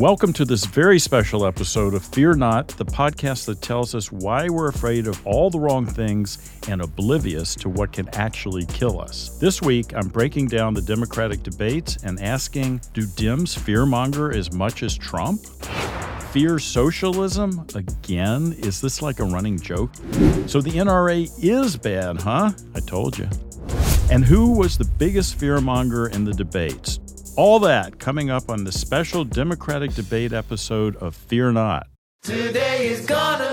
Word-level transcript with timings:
Welcome 0.00 0.32
to 0.32 0.46
this 0.46 0.64
very 0.64 0.98
special 0.98 1.44
episode 1.44 1.92
of 1.92 2.02
Fear 2.02 2.32
Not, 2.32 2.68
the 2.68 2.86
podcast 2.86 3.44
that 3.44 3.60
tells 3.60 3.94
us 3.94 4.10
why 4.10 4.48
we're 4.48 4.70
afraid 4.70 5.06
of 5.06 5.26
all 5.26 5.50
the 5.50 5.60
wrong 5.60 5.84
things 5.84 6.58
and 6.68 6.80
oblivious 6.80 7.54
to 7.56 7.68
what 7.68 7.92
can 7.92 8.08
actually 8.14 8.64
kill 8.64 8.98
us. 8.98 9.36
This 9.40 9.60
week, 9.60 9.94
I'm 9.94 10.08
breaking 10.08 10.46
down 10.46 10.72
the 10.72 10.80
Democratic 10.80 11.42
debates 11.42 11.98
and 12.02 12.18
asking 12.18 12.80
Do 12.94 13.02
Dems 13.02 13.54
fearmonger 13.58 14.34
as 14.34 14.50
much 14.54 14.82
as 14.82 14.96
Trump? 14.96 15.44
Fear 16.32 16.58
socialism? 16.60 17.66
Again? 17.74 18.54
Is 18.60 18.80
this 18.80 19.02
like 19.02 19.20
a 19.20 19.24
running 19.24 19.60
joke? 19.60 19.94
So 20.46 20.62
the 20.62 20.70
NRA 20.70 21.30
is 21.44 21.76
bad, 21.76 22.22
huh? 22.22 22.52
I 22.74 22.80
told 22.80 23.18
you. 23.18 23.28
And 24.10 24.24
who 24.24 24.56
was 24.56 24.78
the 24.78 24.86
biggest 24.96 25.38
fearmonger 25.38 26.10
in 26.14 26.24
the 26.24 26.32
debates? 26.32 27.00
All 27.36 27.58
that 27.60 27.98
coming 27.98 28.28
up 28.30 28.50
on 28.50 28.64
the 28.64 28.72
special 28.72 29.24
Democratic 29.24 29.94
debate 29.94 30.32
episode 30.32 30.96
of 30.96 31.14
Fear 31.14 31.52
Not. 31.52 31.86
Today 32.22 32.88
is 32.88 33.06
gonna 33.06 33.49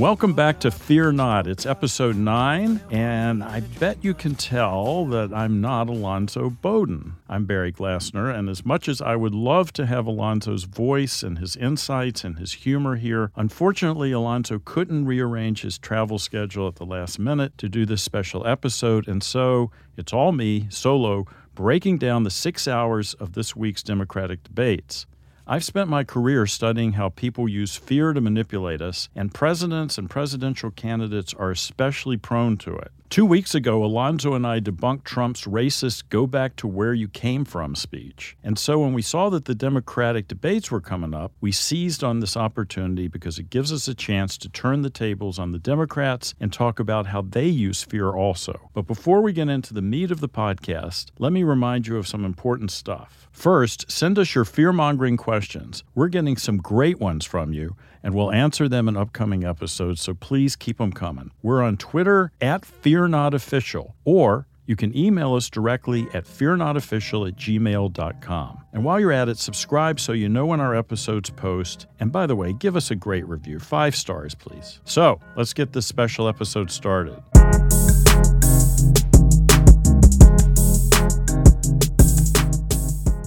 Welcome 0.00 0.32
back 0.32 0.60
to 0.60 0.70
Fear 0.70 1.12
Not. 1.12 1.46
It's 1.46 1.66
episode 1.66 2.16
9, 2.16 2.80
and 2.90 3.44
I 3.44 3.60
bet 3.60 4.02
you 4.02 4.14
can 4.14 4.34
tell 4.34 5.04
that 5.04 5.30
I'm 5.30 5.60
not 5.60 5.90
Alonzo 5.90 6.48
Bowden. 6.48 7.16
I'm 7.28 7.44
Barry 7.44 7.70
Glassner, 7.70 8.34
and 8.34 8.48
as 8.48 8.64
much 8.64 8.88
as 8.88 9.02
I 9.02 9.14
would 9.14 9.34
love 9.34 9.74
to 9.74 9.84
have 9.84 10.06
Alonzo's 10.06 10.64
voice 10.64 11.22
and 11.22 11.38
his 11.38 11.54
insights 11.54 12.24
and 12.24 12.38
his 12.38 12.54
humor 12.54 12.96
here, 12.96 13.30
unfortunately, 13.36 14.10
Alonzo 14.10 14.58
couldn't 14.64 15.04
rearrange 15.04 15.60
his 15.60 15.76
travel 15.76 16.18
schedule 16.18 16.66
at 16.66 16.76
the 16.76 16.86
last 16.86 17.18
minute 17.18 17.58
to 17.58 17.68
do 17.68 17.84
this 17.84 18.02
special 18.02 18.46
episode, 18.46 19.06
and 19.06 19.22
so 19.22 19.70
it's 19.98 20.14
all 20.14 20.32
me, 20.32 20.66
solo, 20.70 21.26
breaking 21.54 21.98
down 21.98 22.22
the 22.22 22.30
six 22.30 22.66
hours 22.66 23.12
of 23.12 23.34
this 23.34 23.54
week's 23.54 23.82
Democratic 23.82 24.42
debates. 24.44 25.04
I've 25.52 25.64
spent 25.64 25.90
my 25.90 26.04
career 26.04 26.46
studying 26.46 26.92
how 26.92 27.08
people 27.08 27.48
use 27.48 27.74
fear 27.74 28.12
to 28.12 28.20
manipulate 28.20 28.80
us, 28.80 29.08
and 29.16 29.34
presidents 29.34 29.98
and 29.98 30.08
presidential 30.08 30.70
candidates 30.70 31.34
are 31.34 31.50
especially 31.50 32.16
prone 32.16 32.56
to 32.58 32.76
it. 32.76 32.92
Two 33.10 33.26
weeks 33.26 33.56
ago, 33.56 33.84
Alonzo 33.84 34.34
and 34.34 34.46
I 34.46 34.60
debunked 34.60 35.02
Trump's 35.02 35.42
racist 35.42 36.04
go 36.10 36.28
back 36.28 36.54
to 36.54 36.68
where 36.68 36.94
you 36.94 37.08
came 37.08 37.44
from 37.44 37.74
speech. 37.74 38.36
And 38.44 38.56
so 38.56 38.78
when 38.78 38.92
we 38.92 39.02
saw 39.02 39.28
that 39.30 39.46
the 39.46 39.54
Democratic 39.56 40.28
debates 40.28 40.70
were 40.70 40.80
coming 40.80 41.12
up, 41.12 41.32
we 41.40 41.50
seized 41.50 42.04
on 42.04 42.20
this 42.20 42.36
opportunity 42.36 43.08
because 43.08 43.36
it 43.36 43.50
gives 43.50 43.72
us 43.72 43.88
a 43.88 43.96
chance 43.96 44.38
to 44.38 44.48
turn 44.48 44.82
the 44.82 44.90
tables 44.90 45.40
on 45.40 45.50
the 45.50 45.58
Democrats 45.58 46.34
and 46.38 46.52
talk 46.52 46.78
about 46.78 47.08
how 47.08 47.20
they 47.20 47.48
use 47.48 47.82
fear 47.82 48.10
also. 48.10 48.70
But 48.74 48.86
before 48.86 49.22
we 49.22 49.32
get 49.32 49.48
into 49.48 49.74
the 49.74 49.82
meat 49.82 50.12
of 50.12 50.20
the 50.20 50.28
podcast, 50.28 51.06
let 51.18 51.32
me 51.32 51.42
remind 51.42 51.88
you 51.88 51.96
of 51.96 52.06
some 52.06 52.24
important 52.24 52.70
stuff. 52.70 53.28
First, 53.32 53.90
send 53.90 54.20
us 54.20 54.36
your 54.36 54.44
fear 54.44 54.72
mongering 54.72 55.16
questions. 55.16 55.82
We're 55.96 56.08
getting 56.08 56.36
some 56.36 56.58
great 56.58 57.00
ones 57.00 57.24
from 57.24 57.52
you, 57.52 57.74
and 58.02 58.14
we'll 58.14 58.32
answer 58.32 58.68
them 58.68 58.88
in 58.88 58.96
upcoming 58.96 59.44
episodes, 59.44 60.00
so 60.00 60.14
please 60.14 60.56
keep 60.56 60.78
them 60.78 60.92
coming. 60.92 61.30
We're 61.42 61.62
on 61.62 61.76
Twitter 61.76 62.32
at 62.40 62.64
FearNotOfficial, 63.00 63.94
or 64.04 64.46
you 64.66 64.76
can 64.76 64.96
email 64.96 65.34
us 65.34 65.48
directly 65.48 66.06
at 66.14 66.24
fearnotofficial 66.24 67.26
at 67.26 67.36
gmail.com. 67.36 68.64
And 68.72 68.84
while 68.84 69.00
you're 69.00 69.10
at 69.10 69.28
it, 69.28 69.38
subscribe 69.38 69.98
so 69.98 70.12
you 70.12 70.28
know 70.28 70.46
when 70.46 70.60
our 70.60 70.76
episodes 70.76 71.30
post. 71.30 71.86
And 71.98 72.12
by 72.12 72.26
the 72.26 72.36
way, 72.36 72.52
give 72.52 72.76
us 72.76 72.90
a 72.90 72.94
great 72.94 73.26
review. 73.26 73.58
Five 73.58 73.96
stars, 73.96 74.34
please. 74.34 74.80
So 74.84 75.18
let's 75.34 75.54
get 75.54 75.72
this 75.72 75.86
special 75.86 76.28
episode 76.28 76.70
started. 76.70 77.20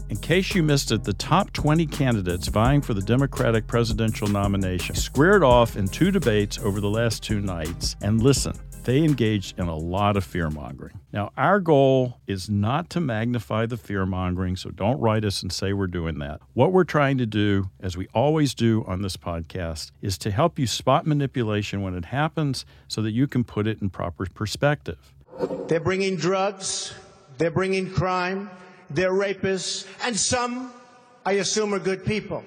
In 0.09 0.17
case 0.21 0.55
you 0.55 0.63
missed 0.63 0.91
it, 0.93 1.03
the 1.03 1.13
top 1.13 1.51
20 1.51 1.85
candidates 1.87 2.47
vying 2.47 2.81
for 2.81 2.93
the 2.93 3.01
Democratic 3.01 3.67
presidential 3.67 4.27
nomination 4.29 4.95
squared 4.95 5.43
off 5.43 5.75
in 5.75 5.89
two 5.89 6.11
debates 6.11 6.57
over 6.59 6.79
the 6.79 6.89
last 6.89 7.21
two 7.21 7.41
nights. 7.41 7.97
And 8.01 8.23
listen, 8.23 8.53
they 8.83 8.97
engaged 8.99 9.57
in 9.57 9.67
a 9.67 9.75
lot 9.75 10.17
of 10.17 10.23
fear 10.23 10.49
mongering. 10.49 10.99
Now, 11.11 11.31
our 11.37 11.59
goal 11.59 12.19
is 12.27 12.49
not 12.49 12.89
to 12.91 12.99
magnify 12.99 13.65
the 13.65 13.77
fear 13.77 14.05
mongering, 14.05 14.55
so 14.55 14.69
don't 14.71 14.99
write 14.99 15.23
us 15.23 15.41
and 15.41 15.51
say 15.51 15.73
we're 15.73 15.87
doing 15.87 16.19
that. 16.19 16.41
What 16.53 16.71
we're 16.71 16.83
trying 16.83 17.17
to 17.19 17.25
do, 17.25 17.69
as 17.79 17.95
we 17.95 18.07
always 18.13 18.53
do 18.53 18.83
on 18.87 19.01
this 19.01 19.15
podcast, 19.15 19.91
is 20.01 20.17
to 20.19 20.31
help 20.31 20.59
you 20.59 20.67
spot 20.67 21.05
manipulation 21.07 21.81
when 21.81 21.95
it 21.95 22.05
happens 22.05 22.65
so 22.87 23.01
that 23.01 23.11
you 23.11 23.27
can 23.27 23.43
put 23.43 23.67
it 23.67 23.81
in 23.81 23.89
proper 23.89 24.25
perspective. 24.25 25.13
They're 25.67 25.79
bringing 25.79 26.15
drugs, 26.15 26.93
they're 27.37 27.51
bringing 27.51 27.89
crime, 27.89 28.49
they're 28.89 29.11
rapists, 29.11 29.87
and 30.05 30.15
some, 30.15 30.71
I 31.25 31.33
assume, 31.33 31.73
are 31.73 31.79
good 31.79 32.05
people. 32.05 32.43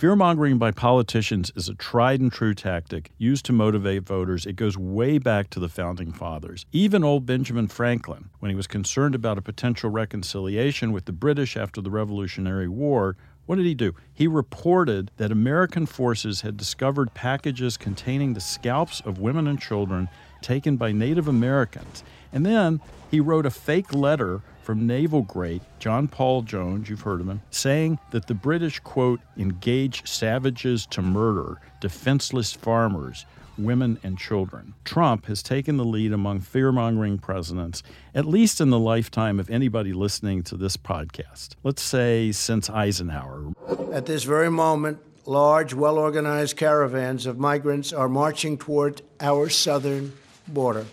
Fear 0.00 0.16
mongering 0.16 0.56
by 0.56 0.70
politicians 0.70 1.52
is 1.54 1.68
a 1.68 1.74
tried 1.74 2.20
and 2.20 2.32
true 2.32 2.54
tactic 2.54 3.10
used 3.18 3.44
to 3.44 3.52
motivate 3.52 4.04
voters. 4.04 4.46
It 4.46 4.56
goes 4.56 4.78
way 4.78 5.18
back 5.18 5.50
to 5.50 5.60
the 5.60 5.68
founding 5.68 6.10
fathers. 6.10 6.64
Even 6.72 7.04
old 7.04 7.26
Benjamin 7.26 7.68
Franklin, 7.68 8.30
when 8.38 8.48
he 8.48 8.56
was 8.56 8.66
concerned 8.66 9.14
about 9.14 9.36
a 9.36 9.42
potential 9.42 9.90
reconciliation 9.90 10.92
with 10.92 11.04
the 11.04 11.12
British 11.12 11.54
after 11.54 11.82
the 11.82 11.90
Revolutionary 11.90 12.66
War, 12.66 13.18
what 13.44 13.56
did 13.56 13.66
he 13.66 13.74
do? 13.74 13.94
He 14.14 14.26
reported 14.26 15.10
that 15.18 15.30
American 15.30 15.84
forces 15.84 16.40
had 16.40 16.56
discovered 16.56 17.12
packages 17.12 17.76
containing 17.76 18.32
the 18.32 18.40
scalps 18.40 19.02
of 19.02 19.18
women 19.18 19.46
and 19.46 19.60
children 19.60 20.08
taken 20.40 20.78
by 20.78 20.92
Native 20.92 21.28
Americans. 21.28 22.04
And 22.32 22.46
then 22.46 22.80
he 23.10 23.20
wrote 23.20 23.46
a 23.46 23.50
fake 23.50 23.92
letter 23.92 24.42
from 24.62 24.86
naval 24.86 25.22
great 25.22 25.62
John 25.78 26.06
Paul 26.06 26.42
Jones, 26.42 26.88
you've 26.88 27.00
heard 27.00 27.20
of 27.20 27.28
him, 27.28 27.42
saying 27.50 27.98
that 28.12 28.26
the 28.28 28.34
British, 28.34 28.78
quote, 28.78 29.20
engage 29.36 30.06
savages 30.06 30.86
to 30.86 31.02
murder 31.02 31.60
defenseless 31.80 32.52
farmers, 32.52 33.26
women, 33.58 33.98
and 34.02 34.18
children. 34.18 34.74
Trump 34.84 35.26
has 35.26 35.42
taken 35.42 35.76
the 35.76 35.84
lead 35.84 36.12
among 36.12 36.40
fear 36.40 36.70
mongering 36.70 37.18
presidents, 37.18 37.82
at 38.14 38.26
least 38.26 38.60
in 38.60 38.70
the 38.70 38.78
lifetime 38.78 39.40
of 39.40 39.50
anybody 39.50 39.92
listening 39.92 40.42
to 40.44 40.56
this 40.56 40.76
podcast. 40.76 41.50
Let's 41.64 41.82
say 41.82 42.30
since 42.30 42.70
Eisenhower. 42.70 43.52
At 43.92 44.06
this 44.06 44.24
very 44.24 44.50
moment, 44.50 44.98
large, 45.26 45.74
well 45.74 45.98
organized 45.98 46.56
caravans 46.56 47.26
of 47.26 47.38
migrants 47.38 47.92
are 47.92 48.08
marching 48.08 48.56
toward 48.56 49.02
our 49.20 49.48
southern 49.48 50.12
border. 50.46 50.86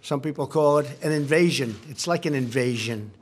Some 0.00 0.20
people 0.20 0.46
call 0.46 0.78
it 0.78 0.90
an 1.02 1.12
invasion. 1.12 1.78
It's 1.88 2.06
like 2.06 2.24
an 2.26 2.34
invasion. 2.34 3.12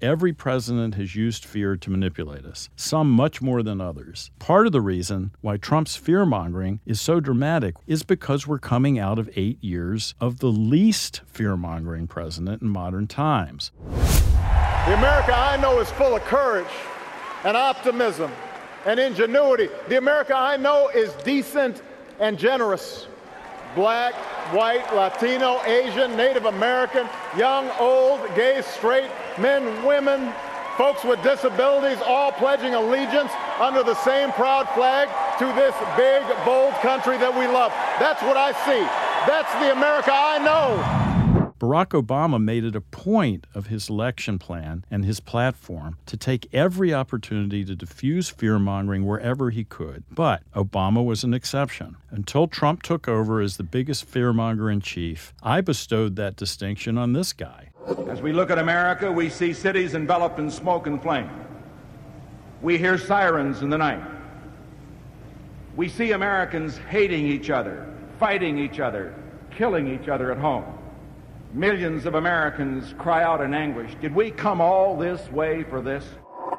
Every 0.00 0.32
president 0.32 0.96
has 0.96 1.14
used 1.14 1.44
fear 1.44 1.76
to 1.76 1.90
manipulate 1.90 2.44
us, 2.44 2.68
some 2.74 3.08
much 3.08 3.40
more 3.40 3.62
than 3.62 3.80
others. 3.80 4.32
Part 4.40 4.66
of 4.66 4.72
the 4.72 4.80
reason 4.80 5.30
why 5.42 5.58
Trump's 5.58 5.94
fear 5.94 6.26
mongering 6.26 6.80
is 6.84 7.00
so 7.00 7.20
dramatic 7.20 7.76
is 7.86 8.02
because 8.02 8.44
we're 8.44 8.58
coming 8.58 8.98
out 8.98 9.20
of 9.20 9.30
eight 9.36 9.62
years 9.62 10.16
of 10.20 10.40
the 10.40 10.48
least 10.48 11.20
fear 11.26 11.56
mongering 11.56 12.08
president 12.08 12.62
in 12.62 12.68
modern 12.68 13.06
times. 13.06 13.70
The 13.90 14.94
America 14.98 15.36
I 15.36 15.56
know 15.58 15.78
is 15.78 15.88
full 15.92 16.16
of 16.16 16.22
courage 16.22 16.66
and 17.44 17.56
optimism 17.56 18.32
and 18.84 18.98
ingenuity. 18.98 19.68
The 19.88 19.98
America 19.98 20.34
I 20.36 20.56
know 20.56 20.88
is 20.88 21.12
decent 21.22 21.80
and 22.18 22.36
generous. 22.36 23.06
Black, 23.74 24.14
white, 24.52 24.84
Latino, 24.94 25.62
Asian, 25.64 26.16
Native 26.16 26.44
American, 26.44 27.08
young, 27.36 27.70
old, 27.78 28.20
gay, 28.34 28.62
straight, 28.62 29.10
men, 29.38 29.84
women, 29.84 30.32
folks 30.76 31.04
with 31.04 31.22
disabilities, 31.22 31.98
all 32.04 32.32
pledging 32.32 32.74
allegiance 32.74 33.32
under 33.60 33.82
the 33.82 33.94
same 34.04 34.30
proud 34.32 34.68
flag 34.70 35.08
to 35.38 35.46
this 35.54 35.74
big, 35.96 36.22
bold 36.44 36.74
country 36.74 37.16
that 37.18 37.32
we 37.32 37.46
love. 37.46 37.72
That's 37.98 38.22
what 38.22 38.36
I 38.36 38.52
see. 38.64 38.82
That's 39.26 39.52
the 39.54 39.72
America 39.72 40.12
I 40.12 40.38
know. 40.38 41.01
Barack 41.62 41.90
Obama 41.90 42.42
made 42.42 42.64
it 42.64 42.74
a 42.74 42.80
point 42.80 43.46
of 43.54 43.68
his 43.68 43.88
election 43.88 44.36
plan 44.36 44.84
and 44.90 45.04
his 45.04 45.20
platform 45.20 45.96
to 46.06 46.16
take 46.16 46.52
every 46.52 46.92
opportunity 46.92 47.64
to 47.64 47.76
diffuse 47.76 48.28
fear 48.28 48.58
mongering 48.58 49.06
wherever 49.06 49.50
he 49.50 49.62
could. 49.62 50.02
But 50.10 50.42
Obama 50.56 51.04
was 51.04 51.22
an 51.22 51.32
exception. 51.32 51.96
Until 52.10 52.48
Trump 52.48 52.82
took 52.82 53.06
over 53.06 53.40
as 53.40 53.58
the 53.58 53.62
biggest 53.62 54.06
fear 54.06 54.32
monger 54.32 54.72
in 54.72 54.80
chief, 54.80 55.32
I 55.40 55.60
bestowed 55.60 56.16
that 56.16 56.34
distinction 56.34 56.98
on 56.98 57.12
this 57.12 57.32
guy. 57.32 57.68
As 58.08 58.20
we 58.20 58.32
look 58.32 58.50
at 58.50 58.58
America, 58.58 59.12
we 59.12 59.28
see 59.28 59.52
cities 59.52 59.94
enveloped 59.94 60.40
in 60.40 60.50
smoke 60.50 60.88
and 60.88 61.00
flame. 61.00 61.30
We 62.60 62.76
hear 62.76 62.98
sirens 62.98 63.62
in 63.62 63.70
the 63.70 63.78
night. 63.78 64.02
We 65.76 65.88
see 65.88 66.10
Americans 66.10 66.76
hating 66.76 67.24
each 67.24 67.50
other, 67.50 67.86
fighting 68.18 68.58
each 68.58 68.80
other, 68.80 69.14
killing 69.52 69.86
each 69.86 70.08
other 70.08 70.32
at 70.32 70.38
home. 70.38 70.64
Millions 71.52 72.06
of 72.06 72.14
Americans 72.14 72.94
cry 72.96 73.22
out 73.22 73.42
in 73.42 73.52
anguish 73.52 73.94
Did 74.00 74.14
we 74.14 74.30
come 74.30 74.62
all 74.62 74.96
this 74.96 75.30
way 75.30 75.64
for 75.64 75.82
this? 75.82 76.04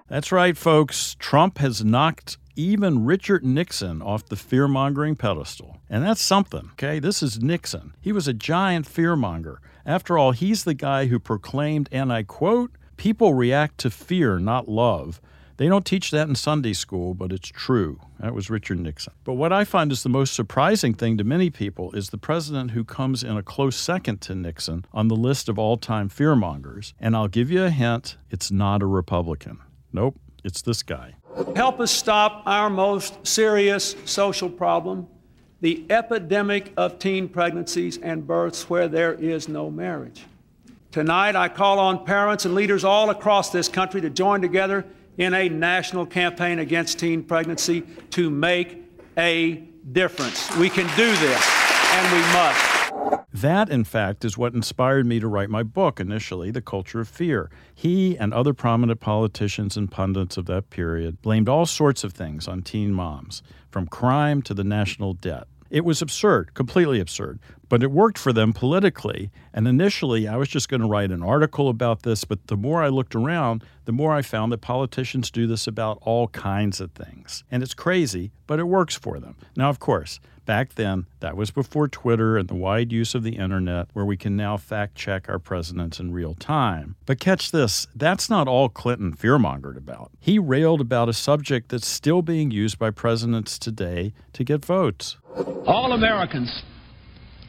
That's 0.07 0.31
right, 0.31 0.55
folks. 0.55 1.15
Trump 1.17 1.57
has 1.57 1.83
knocked 1.83 2.37
even 2.55 3.03
Richard 3.03 3.43
Nixon 3.43 4.03
off 4.03 4.27
the 4.27 4.35
fear 4.35 4.67
mongering 4.67 5.15
pedestal. 5.15 5.77
And 5.89 6.03
that's 6.03 6.21
something, 6.21 6.69
okay? 6.73 6.99
This 6.99 7.23
is 7.23 7.41
Nixon. 7.41 7.95
He 7.99 8.11
was 8.11 8.27
a 8.27 8.33
giant 8.33 8.87
fearmonger. 8.87 9.57
After 9.83 10.17
all, 10.17 10.31
he's 10.31 10.63
the 10.63 10.75
guy 10.75 11.07
who 11.07 11.17
proclaimed, 11.17 11.89
and 11.91 12.13
I 12.13 12.21
quote, 12.21 12.71
people 12.95 13.33
react 13.33 13.79
to 13.79 13.89
fear, 13.89 14.37
not 14.37 14.69
love. 14.69 15.19
They 15.57 15.67
don't 15.67 15.85
teach 15.85 16.11
that 16.11 16.27
in 16.27 16.35
Sunday 16.35 16.73
school, 16.73 17.13
but 17.13 17.31
it's 17.31 17.50
true. 17.50 18.00
That 18.19 18.33
was 18.33 18.50
Richard 18.50 18.79
Nixon. 18.79 19.13
But 19.23 19.33
what 19.33 19.53
I 19.53 19.63
find 19.63 19.91
is 19.91 20.03
the 20.03 20.09
most 20.09 20.33
surprising 20.33 20.94
thing 20.94 21.17
to 21.17 21.23
many 21.23 21.50
people 21.50 21.91
is 21.91 22.09
the 22.09 22.17
president 22.17 22.71
who 22.71 22.83
comes 22.83 23.23
in 23.23 23.38
a 23.38 23.44
close 23.44 23.75
second 23.75 24.21
to 24.21 24.35
Nixon 24.35 24.85
on 24.94 25.07
the 25.07 25.15
list 25.15 25.50
of 25.50 25.59
all 25.59 25.77
time 25.77 26.09
fearmongers. 26.09 26.94
And 27.00 27.15
I'll 27.15 27.27
give 27.27 27.51
you 27.51 27.63
a 27.63 27.69
hint 27.69 28.17
it's 28.29 28.51
not 28.51 28.81
a 28.81 28.88
Republican. 28.88 29.59
Nope, 29.91 30.19
it's 30.44 30.61
this 30.61 30.81
guy. 30.81 31.15
Help 31.55 31.79
us 31.79 31.91
stop 31.91 32.44
our 32.45 32.69
most 32.69 33.25
serious 33.25 33.95
social 34.05 34.50
problem 34.50 35.07
the 35.63 35.85
epidemic 35.89 36.73
of 36.75 37.00
teen 37.00 37.29
pregnancies 37.29 37.97
and 38.00 38.27
births 38.27 38.69
where 38.69 38.89
there 38.89 39.13
is 39.13 39.47
no 39.47 39.71
marriage. 39.71 40.25
Tonight, 40.91 41.38
I 41.38 41.47
call 41.47 41.79
on 41.79 42.03
parents 42.03 42.44
and 42.44 42.53
leaders 42.53 42.83
all 42.83 43.09
across 43.09 43.50
this 43.50 43.69
country 43.69 44.01
to 44.01 44.09
join 44.09 44.41
together 44.41 44.83
in 45.18 45.33
a 45.33 45.50
national 45.50 46.06
campaign 46.06 46.60
against 46.60 47.00
teen 47.00 47.24
pregnancy 47.24 47.81
to 48.12 48.30
make 48.30 48.77
a 49.18 49.56
difference. 49.92 50.56
We 50.57 50.69
can 50.69 50.88
do 50.95 51.12
this, 51.18 51.50
and 51.92 52.13
we 52.13 52.19
must. 52.33 52.74
That, 53.33 53.69
in 53.69 53.83
fact, 53.83 54.24
is 54.24 54.38
what 54.38 54.54
inspired 54.54 55.07
me 55.07 55.19
to 55.19 55.27
write 55.27 55.50
my 55.50 55.63
book 55.63 56.00
initially, 56.00 56.51
The 56.51 56.62
Culture 56.62 57.00
of 57.00 57.07
Fear. 57.07 57.50
He 57.74 58.15
and 58.15 58.31
other 58.33 58.54
prominent 58.54 59.00
politicians 59.00 59.75
and 59.75 59.92
pundits 59.92 60.38
of 60.38 60.45
that 60.45 60.69
period 60.69 61.21
blamed 61.21 61.50
all 61.50 61.65
sorts 61.65 62.04
of 62.04 62.13
things 62.13 62.48
on 62.48 62.62
teen 62.62 62.94
moms, 62.94 63.42
from 63.71 63.88
crime 63.88 64.44
to 64.44 64.54
the 64.54 64.63
national 64.63 65.13
debt. 65.13 65.48
It 65.73 65.83
was 65.83 66.03
absurd, 66.03 66.53
completely 66.53 66.99
absurd, 66.99 67.39
but 67.67 67.81
it 67.81 67.89
worked 67.89 68.19
for 68.19 68.31
them 68.31 68.53
politically. 68.53 69.31
And 69.55 69.67
initially, 69.67 70.27
I 70.27 70.37
was 70.37 70.47
just 70.47 70.69
going 70.69 70.81
to 70.81 70.87
write 70.87 71.09
an 71.09 71.23
article 71.23 71.67
about 71.67 72.03
this, 72.03 72.25
but 72.25 72.45
the 72.45 72.55
more 72.55 72.83
I 72.83 72.89
looked 72.89 73.15
around, 73.15 73.63
the 73.85 73.91
more 73.91 74.13
I 74.13 74.21
found 74.21 74.51
that 74.51 74.61
politicians 74.61 75.31
do 75.31 75.47
this 75.47 75.65
about 75.65 75.97
all 76.03 76.27
kinds 76.27 76.79
of 76.79 76.91
things. 76.91 77.43
And 77.49 77.63
it's 77.63 77.73
crazy, 77.73 78.31
but 78.45 78.59
it 78.59 78.65
works 78.65 78.95
for 78.95 79.19
them. 79.19 79.35
Now, 79.57 79.71
of 79.71 79.79
course, 79.79 80.19
back 80.45 80.75
then, 80.75 81.05
that 81.19 81.37
was 81.37 81.51
before 81.51 81.87
Twitter 81.87 82.37
and 82.37 82.47
the 82.47 82.55
wide 82.55 82.91
use 82.91 83.15
of 83.15 83.23
the 83.23 83.37
internet, 83.37 83.87
where 83.93 84.05
we 84.05 84.17
can 84.17 84.35
now 84.35 84.57
fact 84.57 84.95
check 84.95 85.29
our 85.29 85.39
presidents 85.39 85.99
in 85.99 86.11
real 86.11 86.33
time. 86.35 86.95
But 87.05 87.19
catch 87.19 87.51
this 87.51 87.87
that's 87.95 88.29
not 88.29 88.47
all 88.47 88.69
Clinton 88.69 89.15
fearmongered 89.15 89.77
about. 89.77 90.11
He 90.19 90.39
railed 90.39 90.81
about 90.81 91.09
a 91.09 91.13
subject 91.13 91.69
that's 91.69 91.87
still 91.87 92.21
being 92.21 92.51
used 92.51 92.77
by 92.77 92.91
presidents 92.91 93.57
today 93.57 94.13
to 94.33 94.43
get 94.43 94.65
votes. 94.65 95.17
All 95.65 95.93
Americans, 95.93 96.63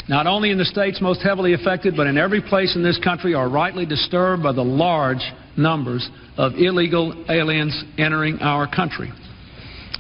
not 0.09 0.27
only 0.27 0.51
in 0.51 0.59
the 0.59 0.65
states 0.65 1.01
most 1.01 1.23
heavily 1.23 1.55
affected, 1.55 1.97
but 1.97 2.07
in 2.07 2.19
every 2.19 2.41
place 2.41 2.77
in 2.77 2.83
this 2.83 2.99
country, 3.03 3.35
are 3.35 3.49
rightly 3.49 3.87
disturbed 3.87 4.43
by 4.43 4.53
the 4.53 4.63
large 4.63 5.33
numbers 5.57 6.09
of 6.37 6.53
illegal 6.57 7.25
aliens 7.29 7.85
entering 7.99 8.39
our 8.41 8.67
country. 8.67 9.13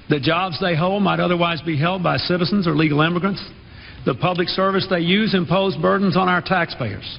The 0.08 0.20
jobs 0.20 0.60
they 0.60 0.76
hold 0.76 1.02
might 1.02 1.20
otherwise 1.20 1.62
be 1.62 1.78
held 1.78 2.02
by 2.02 2.18
citizens 2.18 2.66
or 2.66 2.74
legal 2.74 3.00
immigrants. 3.00 3.42
The 4.04 4.14
public 4.14 4.48
service 4.48 4.86
they 4.90 5.00
use 5.00 5.34
impose 5.34 5.76
burdens 5.76 6.16
on 6.16 6.28
our 6.28 6.42
taxpayers. 6.42 7.18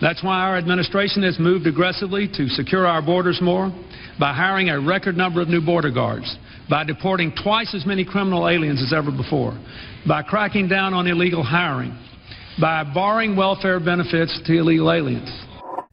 That's 0.00 0.22
why 0.22 0.42
our 0.42 0.56
administration 0.56 1.24
has 1.24 1.40
moved 1.40 1.66
aggressively 1.66 2.28
to 2.34 2.48
secure 2.48 2.86
our 2.86 3.02
borders 3.02 3.40
more 3.42 3.72
by 4.20 4.32
hiring 4.32 4.68
a 4.68 4.80
record 4.80 5.16
number 5.16 5.40
of 5.40 5.48
new 5.48 5.60
border 5.60 5.90
guards, 5.90 6.36
by 6.70 6.84
deporting 6.84 7.32
twice 7.42 7.74
as 7.74 7.84
many 7.84 8.04
criminal 8.04 8.48
aliens 8.48 8.80
as 8.80 8.92
ever 8.92 9.10
before, 9.10 9.58
by 10.06 10.22
cracking 10.22 10.68
down 10.68 10.94
on 10.94 11.08
illegal 11.08 11.42
hiring, 11.42 11.98
by 12.60 12.84
barring 12.84 13.34
welfare 13.34 13.80
benefits 13.80 14.40
to 14.46 14.58
illegal 14.58 14.92
aliens. 14.92 15.30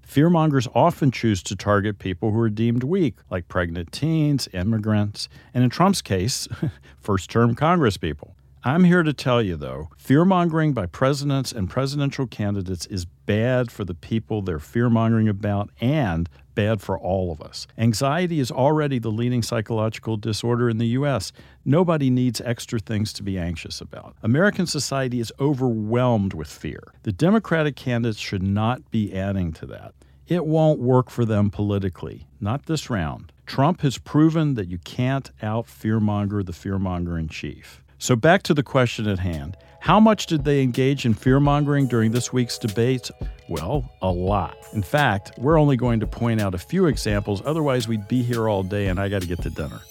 Fearmongers 0.07 0.67
often 0.75 1.11
choose 1.11 1.41
to 1.43 1.55
target 1.55 1.97
people 1.99 2.31
who 2.31 2.39
are 2.39 2.49
deemed 2.49 2.83
weak, 2.83 3.15
like 3.29 3.47
pregnant 3.47 3.91
teens, 3.91 4.47
immigrants, 4.53 5.27
and 5.53 5.63
in 5.63 5.69
Trump's 5.69 6.01
case, 6.01 6.47
first 6.99 7.29
term 7.29 7.55
Congress 7.55 7.97
people. 7.97 8.34
I'm 8.67 8.83
here 8.83 9.03
to 9.03 9.13
tell 9.13 9.43
you, 9.43 9.57
though, 9.57 9.89
fearmongering 10.03 10.73
by 10.73 10.87
presidents 10.87 11.51
and 11.51 11.69
presidential 11.69 12.25
candidates 12.25 12.87
is 12.87 13.05
bad 13.05 13.69
for 13.69 13.85
the 13.85 13.93
people 13.93 14.41
they're 14.41 14.57
fearmongering 14.57 15.29
about 15.29 15.69
and 15.79 16.27
bad 16.55 16.81
for 16.81 16.97
all 16.97 17.31
of 17.31 17.43
us. 17.43 17.67
Anxiety 17.77 18.39
is 18.39 18.49
already 18.49 18.97
the 18.97 19.11
leading 19.11 19.43
psychological 19.43 20.17
disorder 20.17 20.67
in 20.67 20.79
the 20.79 20.87
U.S. 20.87 21.31
Nobody 21.63 22.09
needs 22.09 22.41
extra 22.41 22.79
things 22.79 23.13
to 23.13 23.21
be 23.21 23.37
anxious 23.37 23.81
about. 23.81 24.15
American 24.23 24.65
society 24.65 25.19
is 25.19 25.31
overwhelmed 25.39 26.33
with 26.33 26.47
fear. 26.47 26.81
The 27.03 27.11
Democratic 27.11 27.75
candidates 27.75 28.17
should 28.17 28.41
not 28.41 28.89
be 28.89 29.13
adding 29.13 29.53
to 29.53 29.67
that. 29.67 29.93
It 30.27 30.47
won't 30.47 30.79
work 30.79 31.11
for 31.11 31.23
them 31.23 31.51
politically, 31.51 32.25
not 32.41 32.65
this 32.65 32.89
round. 32.89 33.31
Trump 33.45 33.81
has 33.81 33.99
proven 33.99 34.55
that 34.55 34.69
you 34.69 34.79
can't 34.79 35.29
out 35.43 35.67
fearmonger 35.67 36.43
the 36.43 36.51
fearmonger 36.51 37.19
in 37.19 37.27
chief. 37.27 37.83
So, 38.05 38.15
back 38.15 38.43
to 38.43 38.53
the 38.53 38.61
question 38.61 39.07
at 39.07 39.17
hand 39.17 39.57
how 39.79 39.99
much 39.99 40.27
did 40.27 40.43
they 40.43 40.61
engage 40.61 41.07
in 41.07 41.15
fear 41.15 41.39
mongering 41.39 41.87
during 41.87 42.11
this 42.11 42.31
week's 42.31 42.59
debates? 42.59 43.11
Well, 43.49 43.91
a 43.99 44.11
lot. 44.11 44.55
In 44.73 44.83
fact, 44.83 45.31
we're 45.39 45.59
only 45.59 45.75
going 45.75 45.99
to 46.01 46.05
point 46.05 46.39
out 46.39 46.53
a 46.53 46.59
few 46.59 46.85
examples, 46.85 47.41
otherwise, 47.47 47.87
we'd 47.87 48.07
be 48.07 48.21
here 48.21 48.47
all 48.47 48.61
day 48.61 48.89
and 48.89 48.99
I 48.99 49.09
got 49.09 49.23
to 49.23 49.27
get 49.27 49.41
to 49.41 49.49
dinner. 49.49 49.81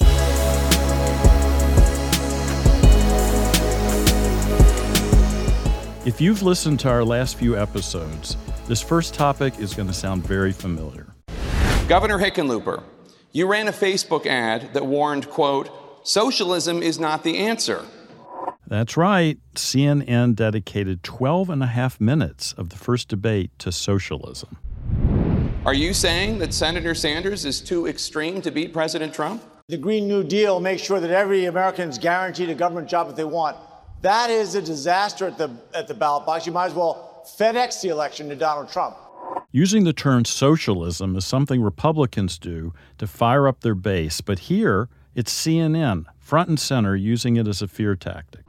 If 6.07 6.21
you've 6.21 6.45
listened 6.45 6.79
to 6.81 6.91
our 6.91 7.05
last 7.05 7.37
few 7.37 7.59
episodes, 7.59 8.37
this 8.69 8.81
first 8.81 9.15
topic 9.15 9.59
is 9.59 9.75
going 9.75 9.89
to 9.89 9.95
sound 9.95 10.25
very 10.25 10.53
familiar. 10.53 11.09
Governor 11.89 12.21
Hickenlooper, 12.21 12.81
you 13.33 13.49
ran 13.49 13.67
a 13.67 13.73
Facebook 13.73 14.27
ad 14.27 14.73
that 14.75 14.87
warned, 14.87 15.29
quote, 15.31 15.69
socialism 16.07 16.81
is 16.81 17.01
not 17.01 17.25
the 17.25 17.39
answer. 17.39 17.85
That's 18.75 18.97
right. 18.97 19.39
CNN 19.55 20.35
dedicated 20.35 21.05
12 21.05 21.49
and 21.49 21.63
a 21.63 21.67
half 21.67 22.01
minutes 22.01 22.53
of 22.55 22.71
the 22.71 22.77
first 22.77 23.07
debate 23.07 23.57
to 23.61 23.71
socialism. 23.71 24.57
Are 25.65 25.75
you 25.75 25.95
saying 25.95 26.41
that 26.41 26.53
Senator 26.53 26.93
Sanders 26.93 27.45
is 27.45 27.61
too 27.61 27.87
extreme 27.87 28.43
to 28.43 28.51
beat 28.51 28.73
President 28.73 29.15
Trump? 29.15 29.45
The 29.69 29.77
Green 29.77 30.09
New 30.09 30.25
Deal 30.25 30.59
makes 30.59 30.83
sure 30.83 30.99
that 30.99 31.13
every 31.13 31.45
American 31.45 31.89
is 31.89 31.99
guaranteed 31.99 32.51
a 32.51 32.55
government 32.57 32.89
job 32.89 33.09
if 33.09 33.15
they 33.15 33.23
want. 33.23 33.57
That 34.03 34.29
is 34.29 34.57
a 34.57 34.61
disaster 34.61 35.29
at 35.29 35.39
the, 35.39 35.53
at 35.73 35.87
the 35.87 35.95
ballot 35.95 36.27
box. 36.27 36.45
You 36.45 36.51
might 36.51 36.67
as 36.67 36.75
well 36.75 37.23
FedEx 37.39 37.81
the 37.81 37.91
election 37.91 38.29
to 38.31 38.35
Donald 38.35 38.73
Trump. 38.73 38.97
Using 39.53 39.85
the 39.85 39.93
term 39.93 40.25
socialism 40.25 41.15
is 41.15 41.25
something 41.25 41.63
Republicans 41.63 42.41
do 42.41 42.75
to 42.99 43.07
fire 43.07 43.47
up 43.47 43.61
their 43.61 43.77
base, 43.77 44.21
but 44.21 44.41
here 44.41 44.89
it's 45.15 45.33
CNN, 45.33 46.07
front 46.25 46.49
and 46.49 46.59
center, 46.59 46.97
using 46.97 47.37
it 47.37 47.47
as 47.47 47.61
a 47.61 47.69
fear 47.69 47.95
tactic. 47.95 48.43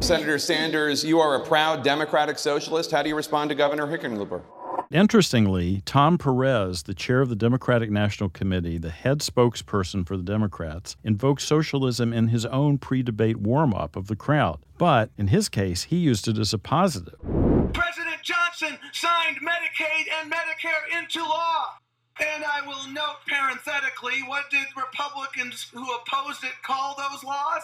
Senator 0.00 0.38
Sanders, 0.38 1.04
you 1.04 1.20
are 1.20 1.34
a 1.34 1.44
proud 1.44 1.84
Democratic 1.84 2.38
socialist. 2.38 2.90
How 2.90 3.02
do 3.02 3.08
you 3.08 3.16
respond 3.16 3.50
to 3.50 3.54
Governor 3.54 3.86
Hickenlooper? 3.86 4.42
Interestingly, 4.90 5.82
Tom 5.84 6.16
Perez, 6.16 6.84
the 6.84 6.94
chair 6.94 7.20
of 7.20 7.28
the 7.28 7.36
Democratic 7.36 7.90
National 7.90 8.30
Committee, 8.30 8.78
the 8.78 8.88
head 8.88 9.18
spokesperson 9.18 10.06
for 10.06 10.16
the 10.16 10.22
Democrats, 10.22 10.96
invoked 11.04 11.42
socialism 11.42 12.14
in 12.14 12.28
his 12.28 12.46
own 12.46 12.78
pre 12.78 13.02
debate 13.02 13.36
warm 13.36 13.74
up 13.74 13.96
of 13.96 14.06
the 14.06 14.16
crowd. 14.16 14.60
But 14.78 15.10
in 15.18 15.28
his 15.28 15.50
case, 15.50 15.84
he 15.84 15.96
used 15.96 16.26
it 16.26 16.38
as 16.38 16.54
a 16.54 16.58
positive. 16.58 17.18
President 17.74 18.22
Johnson 18.22 18.78
signed 18.92 19.36
Medicaid 19.42 20.06
and 20.22 20.32
Medicare 20.32 20.98
into 20.98 21.22
law. 21.22 21.74
And 22.20 22.44
I 22.44 22.66
will 22.66 22.88
note 22.92 23.18
parenthetically, 23.28 24.22
what 24.26 24.50
did 24.50 24.66
Republicans 24.76 25.70
who 25.72 25.86
opposed 25.94 26.42
it 26.44 26.62
call 26.62 26.96
those 26.96 27.22
laws? 27.22 27.62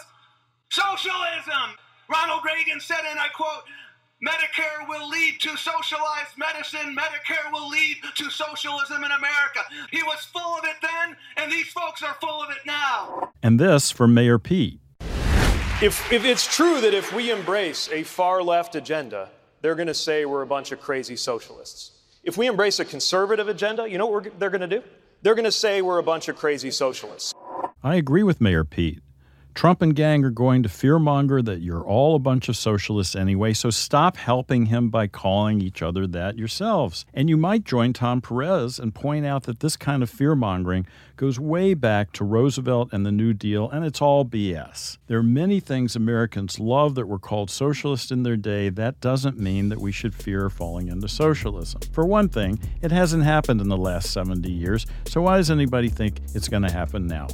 Socialism! 0.69 1.77
Ronald 2.09 2.43
Reagan 2.45 2.79
said, 2.79 3.01
and 3.09 3.19
I 3.19 3.27
quote, 3.29 3.63
Medicare 4.25 4.87
will 4.87 5.09
lead 5.09 5.39
to 5.41 5.57
socialized 5.57 6.37
medicine. 6.37 6.95
Medicare 6.95 7.51
will 7.51 7.67
lead 7.69 7.97
to 8.15 8.29
socialism 8.29 9.03
in 9.03 9.11
America. 9.11 9.59
He 9.91 10.01
was 10.03 10.23
full 10.25 10.57
of 10.57 10.63
it 10.63 10.77
then, 10.81 11.17
and 11.37 11.51
these 11.51 11.67
folks 11.67 12.01
are 12.01 12.15
full 12.21 12.41
of 12.41 12.49
it 12.49 12.65
now. 12.65 13.31
And 13.43 13.59
this 13.59 13.91
from 13.91 14.13
Mayor 14.13 14.39
Pete. 14.39 14.79
If, 15.81 16.11
if 16.11 16.23
it's 16.23 16.47
true 16.55 16.79
that 16.79 16.93
if 16.93 17.13
we 17.13 17.31
embrace 17.31 17.89
a 17.91 18.03
far 18.03 18.41
left 18.41 18.75
agenda, 18.75 19.29
they're 19.61 19.75
going 19.75 19.87
to 19.87 19.93
say 19.93 20.23
we're 20.23 20.43
a 20.43 20.47
bunch 20.47 20.71
of 20.71 20.79
crazy 20.79 21.17
socialists. 21.17 21.91
If 22.25 22.37
we 22.37 22.47
embrace 22.47 22.79
a 22.79 22.85
conservative 22.85 23.47
agenda, 23.49 23.87
you 23.87 23.99
know 23.99 24.07
what 24.07 24.39
they're 24.39 24.49
going 24.49 24.67
to 24.67 24.79
do? 24.79 24.83
They're 25.21 25.35
going 25.35 25.45
to 25.45 25.51
say 25.51 25.83
we're 25.83 25.99
a 25.99 26.03
bunch 26.03 26.27
of 26.27 26.35
crazy 26.35 26.71
socialists. 26.71 27.31
I 27.83 27.95
agree 27.95 28.23
with 28.23 28.41
Mayor 28.41 28.65
Pete. 28.65 28.99
Trump 29.55 29.81
and 29.81 29.95
gang 29.95 30.25
are 30.25 30.29
going 30.29 30.63
to 30.63 30.69
fearmonger 30.69 31.43
that 31.43 31.61
you're 31.61 31.81
all 31.81 32.13
a 32.13 32.19
bunch 32.19 32.49
of 32.49 32.57
socialists 32.57 33.15
anyway, 33.15 33.53
so 33.53 33.69
stop 33.69 34.17
helping 34.17 34.65
him 34.65 34.89
by 34.89 35.07
calling 35.07 35.61
each 35.61 35.81
other 35.81 36.05
that 36.05 36.37
yourselves. 36.37 37.05
And 37.13 37.29
you 37.29 37.37
might 37.37 37.63
join 37.63 37.93
Tom 37.93 38.19
Perez 38.19 38.79
and 38.79 38.93
point 38.93 39.25
out 39.25 39.43
that 39.43 39.61
this 39.61 39.77
kind 39.77 40.03
of 40.03 40.11
fearmongering 40.11 40.85
goes 41.15 41.39
way 41.39 41.73
back 41.73 42.11
to 42.11 42.25
Roosevelt 42.25 42.89
and 42.91 43.05
the 43.05 43.13
New 43.13 43.31
Deal, 43.33 43.69
and 43.69 43.85
it's 43.85 44.01
all 44.01 44.25
BS. 44.25 44.97
There 45.07 45.19
are 45.19 45.23
many 45.23 45.61
things 45.61 45.95
Americans 45.95 46.59
love 46.59 46.95
that 46.95 47.07
were 47.07 47.17
called 47.17 47.49
socialist 47.49 48.11
in 48.11 48.23
their 48.23 48.35
day. 48.35 48.67
That 48.67 48.99
doesn't 48.99 49.39
mean 49.39 49.69
that 49.69 49.79
we 49.79 49.93
should 49.93 50.13
fear 50.13 50.49
falling 50.49 50.89
into 50.89 51.07
socialism. 51.07 51.79
For 51.93 52.05
one 52.05 52.27
thing, 52.27 52.59
it 52.81 52.91
hasn't 52.91 53.23
happened 53.23 53.61
in 53.61 53.69
the 53.69 53.77
last 53.77 54.11
70 54.11 54.51
years, 54.51 54.85
so 55.07 55.21
why 55.21 55.37
does 55.37 55.49
anybody 55.49 55.87
think 55.87 56.19
it's 56.33 56.49
going 56.49 56.63
to 56.63 56.71
happen 56.71 57.07
now? 57.07 57.27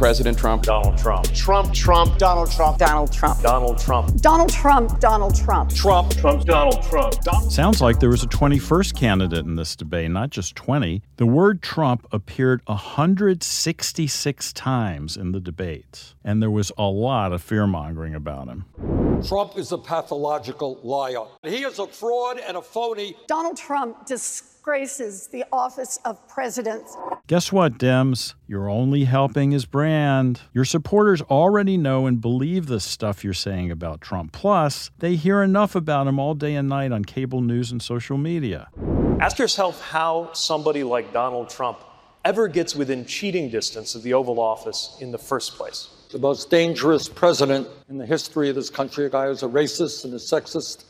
President 0.00 0.38
Trump. 0.38 0.62
Donald 0.62 0.96
Trump. 0.96 1.30
Trump, 1.34 1.74
Trump, 1.74 2.16
Donald 2.16 2.50
Trump, 2.50 2.78
Donald 2.78 3.12
Trump. 3.12 3.38
Donald 3.42 3.78
Trump. 3.78 4.18
Donald 4.22 4.48
Trump. 4.50 4.98
Donald 4.98 5.36
Trump. 5.36 5.70
Trump. 5.74 6.10
Trump. 6.14 6.44
Donald 6.46 6.82
Trump. 6.84 7.12
Sounds 7.50 7.82
like 7.82 8.00
there 8.00 8.08
was 8.08 8.22
a 8.22 8.26
21st 8.26 8.96
candidate 8.96 9.44
in 9.44 9.56
this 9.56 9.76
debate, 9.76 10.10
not 10.10 10.30
just 10.30 10.56
20. 10.56 11.02
The 11.16 11.26
word 11.26 11.60
Trump 11.60 12.06
appeared 12.12 12.62
166 12.64 14.52
times 14.54 15.18
in 15.18 15.32
the 15.32 15.40
debates, 15.40 16.14
and 16.24 16.40
there 16.40 16.50
was 16.50 16.72
a 16.78 16.84
lot 16.84 17.34
of 17.34 17.42
fear 17.42 17.66
mongering 17.66 18.14
about 18.14 18.48
him. 18.48 18.64
Trump 19.28 19.58
is 19.58 19.70
a 19.70 19.76
pathological 19.76 20.80
liar. 20.82 21.26
He 21.42 21.62
is 21.64 21.78
a 21.78 21.86
fraud 21.86 22.38
and 22.38 22.56
a 22.56 22.62
phony. 22.62 23.18
Donald 23.26 23.58
Trump 23.58 24.06
disgraces 24.60 25.28
the 25.28 25.42
office 25.52 25.98
of 26.04 26.28
president. 26.28 26.84
Guess 27.28 27.50
what, 27.50 27.78
Dems? 27.78 28.34
You're 28.46 28.68
only 28.68 29.04
helping 29.04 29.52
his 29.52 29.64
brand. 29.64 30.42
Your 30.52 30.66
supporters 30.66 31.22
already 31.22 31.78
know 31.78 32.04
and 32.04 32.20
believe 32.20 32.66
the 32.66 32.78
stuff 32.78 33.24
you're 33.24 33.32
saying 33.32 33.70
about 33.70 34.02
Trump. 34.02 34.32
Plus, 34.32 34.90
they 34.98 35.16
hear 35.16 35.42
enough 35.42 35.74
about 35.74 36.06
him 36.06 36.18
all 36.18 36.34
day 36.34 36.56
and 36.56 36.68
night 36.68 36.92
on 36.92 37.06
cable 37.06 37.40
news 37.40 37.72
and 37.72 37.80
social 37.80 38.18
media. 38.18 38.68
Ask 39.18 39.38
yourself 39.38 39.80
how 39.80 40.30
somebody 40.34 40.84
like 40.84 41.10
Donald 41.10 41.48
Trump 41.48 41.78
ever 42.26 42.46
gets 42.46 42.76
within 42.76 43.06
cheating 43.06 43.48
distance 43.48 43.94
of 43.94 44.02
the 44.02 44.12
Oval 44.12 44.38
Office 44.38 44.98
in 45.00 45.10
the 45.10 45.18
first 45.18 45.54
place. 45.54 45.88
The 46.12 46.18
most 46.18 46.50
dangerous 46.50 47.08
president 47.08 47.66
in 47.88 47.96
the 47.96 48.04
history 48.04 48.50
of 48.50 48.56
this 48.56 48.68
country. 48.68 49.06
A 49.06 49.08
guy 49.08 49.28
who's 49.28 49.42
a 49.42 49.48
racist 49.48 50.04
and 50.04 50.12
a 50.12 50.18
sexist 50.18 50.84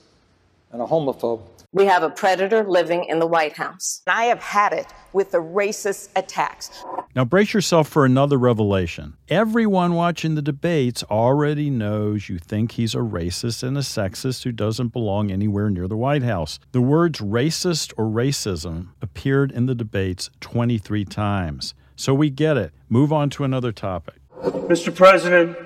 and 0.73 0.83
a 0.83 0.87
homophobe. 0.87 1.43
We 1.73 1.87
have 1.87 2.03
a 2.03 2.11
predator 2.11 2.65
living 2.65 3.05
in 3.05 3.21
the 3.21 3.29
White 3.29 3.53
House. 3.53 4.03
I 4.05 4.25
have 4.25 4.41
had 4.41 4.73
it 4.73 4.89
with 5.12 5.31
the 5.31 5.39
racist 5.39 6.09
attacks. 6.17 6.69
Now, 7.15 7.25
brace 7.25 7.55
yourself 7.55 7.87
for 7.87 8.05
another 8.05 8.39
revelation. 8.39 9.15
Everyone 9.29 9.95
watching 9.95 10.35
the 10.35 10.43
debates 10.43 11.05
already 11.05 11.71
knows 11.71 12.29
you 12.29 12.39
think 12.39 12.73
he's 12.73 12.97
a 12.97 12.99
racist 12.99 13.62
and 13.62 13.79
a 13.79 13.83
sexist 13.83 14.43
who 14.43 14.50
doesn't 14.50 14.89
belong 14.89 15.31
anywhere 15.31 15.71
near 15.71 15.87
the 15.87 15.97
White 15.97 16.25
House. 16.25 16.59
The 16.73 16.81
words 16.81 17.21
racist 17.21 17.93
or 17.97 18.07
racism 18.07 18.89
appeared 19.00 19.53
in 19.53 19.67
the 19.67 19.75
debates 19.77 20.29
23 20.41 21.05
times. 21.05 21.75
So 21.95 22.15
we 22.15 22.31
get 22.31 22.57
it. 22.57 22.73
Move 22.89 23.12
on 23.12 23.31
to 23.31 23.45
another 23.45 23.71
topic. 23.71 24.17
Mr. 24.43 24.93
President, 24.93 25.57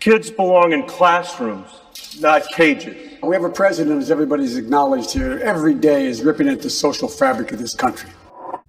kids 0.00 0.30
belong 0.30 0.72
in 0.72 0.82
classrooms, 0.86 1.70
not 2.20 2.46
cages. 2.48 3.18
We 3.22 3.34
have 3.34 3.44
a 3.44 3.50
president, 3.50 4.00
as 4.00 4.10
everybody's 4.10 4.56
acknowledged 4.56 5.12
here, 5.12 5.38
every 5.38 5.74
day 5.74 6.06
is 6.06 6.22
ripping 6.22 6.48
at 6.48 6.62
the 6.62 6.70
social 6.70 7.08
fabric 7.08 7.52
of 7.52 7.58
this 7.58 7.74
country. 7.74 8.10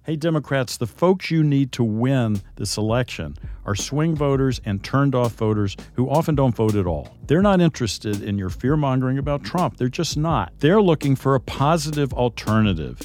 Hey, 0.02 0.16
Democrats, 0.16 0.78
the 0.78 0.86
folks 0.86 1.30
you 1.30 1.44
need 1.44 1.70
to 1.72 1.84
win 1.84 2.40
this 2.56 2.78
election 2.78 3.36
are 3.66 3.74
swing 3.74 4.16
voters 4.16 4.58
and 4.64 4.82
turned 4.82 5.14
off 5.14 5.34
voters 5.34 5.76
who 5.96 6.08
often 6.08 6.34
don't 6.34 6.56
vote 6.56 6.74
at 6.74 6.86
all. 6.86 7.14
They're 7.26 7.42
not 7.42 7.60
interested 7.60 8.22
in 8.22 8.38
your 8.38 8.48
fear 8.48 8.74
mongering 8.74 9.18
about 9.18 9.44
Trump. 9.44 9.76
They're 9.76 9.88
just 9.88 10.16
not. 10.16 10.52
They're 10.60 10.80
looking 10.80 11.14
for 11.14 11.34
a 11.34 11.40
positive 11.40 12.14
alternative. 12.14 12.98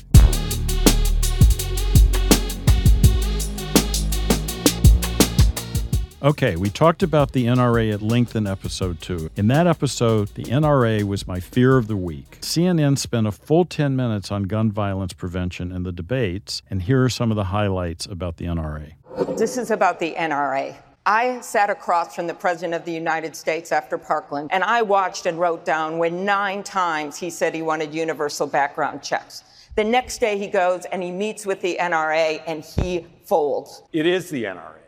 Okay, 6.23 6.55
we 6.55 6.69
talked 6.69 7.03
about 7.03 7.33
the 7.33 7.47
NRA 7.47 7.93
at 7.93 8.01
length 8.01 8.33
in 8.33 8.47
episode 8.47 9.01
two. 9.01 9.29
In 9.35 9.47
that 9.47 9.67
episode, 9.67 10.29
the 10.35 10.43
NRA 10.43 11.03
was 11.03 11.27
my 11.27 11.41
fear 11.41 11.75
of 11.75 11.87
the 11.87 11.97
week. 11.97 12.37
CNN 12.39 12.97
spent 12.97 13.27
a 13.27 13.31
full 13.33 13.65
10 13.65 13.93
minutes 13.97 14.31
on 14.31 14.43
gun 14.43 14.71
violence 14.71 15.11
prevention 15.11 15.69
in 15.69 15.83
the 15.83 15.91
debates, 15.91 16.61
and 16.69 16.83
here 16.83 17.03
are 17.03 17.09
some 17.09 17.29
of 17.29 17.35
the 17.35 17.43
highlights 17.43 18.05
about 18.05 18.37
the 18.37 18.45
NRA. 18.45 18.93
This 19.37 19.57
is 19.57 19.69
about 19.69 19.99
the 19.99 20.15
NRA. 20.17 20.77
I 21.05 21.41
sat 21.41 21.69
across 21.69 22.15
from 22.15 22.27
the 22.27 22.33
President 22.33 22.73
of 22.73 22.85
the 22.85 22.93
United 22.93 23.35
States 23.35 23.73
after 23.73 23.97
Parkland, 23.97 24.49
and 24.53 24.63
I 24.63 24.81
watched 24.81 25.25
and 25.25 25.37
wrote 25.37 25.65
down 25.65 25.97
when 25.97 26.23
nine 26.23 26.63
times 26.63 27.17
he 27.17 27.29
said 27.29 27.53
he 27.53 27.61
wanted 27.61 27.93
universal 27.93 28.47
background 28.47 29.03
checks. 29.03 29.43
The 29.75 29.83
next 29.83 30.19
day 30.19 30.37
he 30.37 30.47
goes 30.47 30.85
and 30.85 31.03
he 31.03 31.11
meets 31.11 31.45
with 31.45 31.59
the 31.59 31.77
NRA 31.81 32.41
and 32.47 32.63
he 32.63 33.07
folds. 33.25 33.83
It 33.91 34.05
is 34.05 34.29
the 34.29 34.45
NRA. 34.45 34.82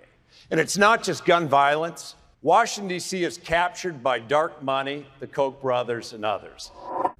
And 0.51 0.59
it's 0.59 0.77
not 0.77 1.03
just 1.03 1.25
gun 1.25 1.47
violence. 1.47 2.15
Washington, 2.41 2.89
D.C. 2.89 3.23
is 3.23 3.37
captured 3.37 4.03
by 4.03 4.19
dark 4.19 4.61
money, 4.61 5.07
the 5.19 5.25
Koch 5.25 5.59
brothers, 5.61 6.13
and 6.13 6.23
others. 6.23 6.71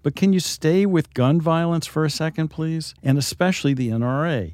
But 0.03 0.15
can 0.15 0.34
you 0.34 0.39
stay 0.39 0.86
with 0.86 1.13
gun 1.15 1.41
violence 1.41 1.88
for 1.88 2.05
a 2.05 2.12
second, 2.12 2.50
please? 2.50 2.94
And 3.01 3.17
especially 3.17 3.74
the 3.74 3.89
NRA. 3.89 4.53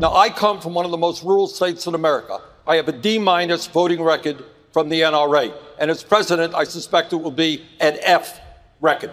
Now, 0.00 0.14
I 0.14 0.30
come 0.30 0.60
from 0.60 0.72
one 0.72 0.86
of 0.86 0.90
the 0.90 0.96
most 0.96 1.22
rural 1.22 1.46
states 1.46 1.86
in 1.86 1.94
America. 1.94 2.40
I 2.66 2.76
have 2.76 2.88
a 2.88 2.92
D 2.92 3.18
minus 3.18 3.66
voting 3.66 4.02
record 4.02 4.42
from 4.72 4.88
the 4.88 5.02
NRA. 5.02 5.54
And 5.78 5.90
as 5.90 6.02
president, 6.02 6.54
I 6.54 6.64
suspect 6.64 7.12
it 7.12 7.16
will 7.16 7.30
be 7.30 7.66
an 7.80 7.98
F 8.00 8.40
record. 8.80 9.12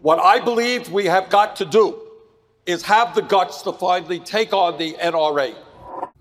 What 0.00 0.18
I 0.18 0.40
believe 0.40 0.90
we 0.90 1.06
have 1.06 1.30
got 1.30 1.56
to 1.56 1.64
do 1.64 2.00
is 2.66 2.82
have 2.82 3.14
the 3.14 3.22
guts 3.22 3.62
to 3.62 3.72
finally 3.72 4.18
take 4.18 4.52
on 4.52 4.76
the 4.78 4.94
NRA. 4.94 5.54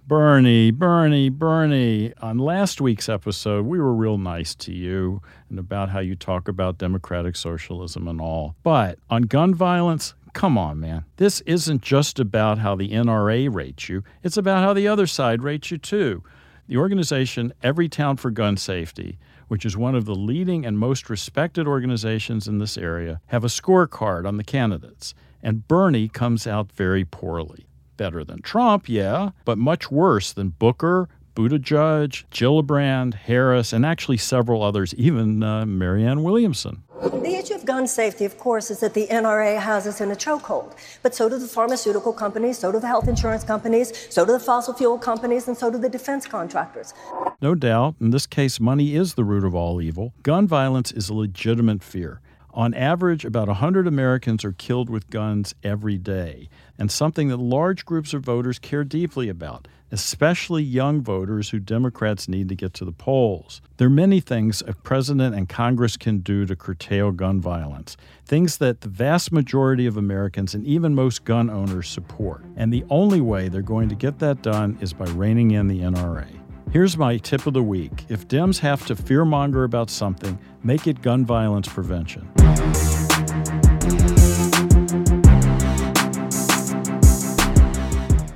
Bernie, 0.06 0.70
Bernie, 0.70 1.30
Bernie. 1.30 2.14
On 2.22 2.38
last 2.38 2.82
week's 2.82 3.08
episode, 3.08 3.66
we 3.66 3.80
were 3.80 3.94
real 3.94 4.18
nice 4.18 4.54
to 4.56 4.74
you 4.74 5.22
and 5.50 5.58
about 5.58 5.92
how 5.92 6.00
you 6.00 6.14
talk 6.14 6.50
about 6.50 6.78
democratic 6.78 7.38
socialism 7.38 8.10
and 8.10 8.20
all. 8.20 8.54
But 8.64 9.00
on 9.10 9.22
gun 9.24 9.56
violence, 9.56 10.14
come 10.34 10.58
on, 10.58 10.82
man. 10.82 11.06
This 11.16 11.40
isn't 11.42 11.82
just 11.82 12.20
about 12.20 12.58
how 12.58 12.76
the 12.76 12.90
NRA 12.90 13.54
rates 13.54 13.88
you, 13.88 14.04
it's 14.24 14.36
about 14.36 14.62
how 14.62 14.74
the 14.74 14.90
other 14.90 15.08
side 15.08 15.42
rates 15.42 15.72
you 15.72 15.78
too. 15.78 16.22
The 16.68 16.76
organization 16.76 17.54
Everytown 17.64 18.20
for 18.20 18.30
Gun 18.30 18.58
Safety, 18.58 19.18
which 19.48 19.66
is 19.66 19.78
one 19.78 19.96
of 19.96 20.04
the 20.04 20.16
leading 20.16 20.66
and 20.66 20.78
most 20.78 21.10
respected 21.10 21.66
organizations 21.66 22.46
in 22.46 22.58
this 22.58 22.78
area, 22.78 23.22
have 23.28 23.46
a 23.46 23.48
scorecard 23.48 24.28
on 24.28 24.36
the 24.36 24.44
candidates, 24.44 25.14
and 25.42 25.66
Bernie 25.66 26.10
comes 26.10 26.46
out 26.46 26.74
very 26.74 27.06
poorly. 27.06 27.68
Better 28.04 28.26
than 28.26 28.42
Trump, 28.42 28.90
yeah, 28.90 29.30
but 29.46 29.58
much 29.58 29.90
worse 29.90 30.34
than 30.34 30.50
Booker, 30.50 31.08
Buttigieg, 31.38 32.26
Gillibrand, 32.32 33.14
Harris, 33.14 33.72
and 33.72 33.86
actually 33.86 34.18
several 34.18 34.62
others, 34.62 34.94
even 34.96 35.42
uh, 35.42 35.66
Marianne 35.66 36.22
Williamson. 36.22 36.84
The 37.02 37.40
issue 37.42 37.54
of 37.54 37.64
gun 37.66 37.88
safety, 37.88 38.26
of 38.26 38.38
course, 38.38 38.70
is 38.70 38.82
that 38.82 38.94
the 38.94 39.08
NRA 39.08 39.58
has 39.58 39.88
us 39.88 40.02
in 40.02 40.12
a 40.12 40.16
chokehold. 40.16 40.74
But 41.02 41.16
so 41.16 41.30
do 41.30 41.40
the 41.40 41.48
pharmaceutical 41.48 42.12
companies, 42.12 42.58
so 42.58 42.74
do 42.74 42.80
the 42.82 42.88
health 42.88 43.08
insurance 43.08 43.46
companies, 43.46 43.94
so 44.10 44.26
do 44.26 44.34
the 44.34 44.40
fossil 44.40 44.74
fuel 44.74 44.98
companies, 44.98 45.48
and 45.48 45.58
so 45.58 45.72
do 45.72 45.78
the 45.78 45.88
defense 45.88 46.26
contractors. 46.26 46.94
No 47.42 47.56
doubt, 47.56 47.96
in 48.02 48.10
this 48.10 48.28
case, 48.28 48.60
money 48.60 48.96
is 48.96 49.14
the 49.14 49.24
root 49.24 49.46
of 49.46 49.56
all 49.56 49.82
evil. 49.82 50.14
Gun 50.24 50.46
violence 50.46 50.92
is 50.92 51.08
a 51.08 51.14
legitimate 51.14 51.82
fear. 51.82 52.20
On 52.56 52.76
average, 52.76 53.26
about 53.26 53.48
100 53.48 53.88
Americans 53.88 54.46
are 54.46 54.52
killed 54.52 54.88
with 54.88 55.10
guns 55.10 55.56
every 55.64 55.98
day, 55.98 56.50
and 56.78 56.92
something 56.92 57.30
that 57.30 57.38
large 57.38 57.84
groups 57.84 58.14
of 58.14 58.22
voters 58.22 58.60
care 58.60 58.84
deeply 58.84 59.28
about, 59.28 59.68
especially 59.92 60.62
young 60.62 61.02
voters 61.02 61.50
who 61.50 61.58
Democrats 61.58 62.28
need 62.28 62.50
to 62.50 62.56
get 62.56 62.76
to 62.76 62.86
the 62.86 62.92
polls. 62.92 63.60
There 63.78 63.88
are 63.88 63.92
many 63.92 64.20
things 64.20 64.62
a 64.68 64.74
president 64.74 65.34
and 65.34 65.50
Congress 65.50 65.98
can 65.98 66.20
do 66.20 66.46
to 66.46 66.56
curtail 66.56 67.12
gun 67.12 67.42
violence, 67.42 67.98
things 68.24 68.58
that 68.58 68.82
the 68.82 68.90
vast 68.90 69.32
majority 69.32 69.88
of 69.88 69.98
Americans 69.98 70.54
and 70.54 70.64
even 70.64 70.94
most 70.94 71.26
gun 71.26 71.50
owners 71.50 71.90
support. 71.90 72.44
And 72.56 72.72
the 72.72 72.86
only 72.92 73.20
way 73.20 73.50
they're 73.50 73.64
going 73.64 73.90
to 73.90 73.96
get 73.96 74.20
that 74.20 74.44
done 74.44 74.78
is 74.80 74.94
by 74.94 75.06
reining 75.06 75.50
in 75.52 75.70
the 75.70 75.80
NRA. 75.80 76.43
Here's 76.74 76.98
my 76.98 77.18
tip 77.18 77.46
of 77.46 77.54
the 77.54 77.62
week. 77.62 78.06
If 78.10 78.28
Dems 78.28 78.58
have 78.58 78.84
to 78.88 78.96
fearmonger 78.96 79.64
about 79.64 79.92
something, 79.92 80.40
make 80.64 80.88
it 80.88 81.04
gun 81.04 81.24
violence 81.24 81.68
prevention. 81.68 82.28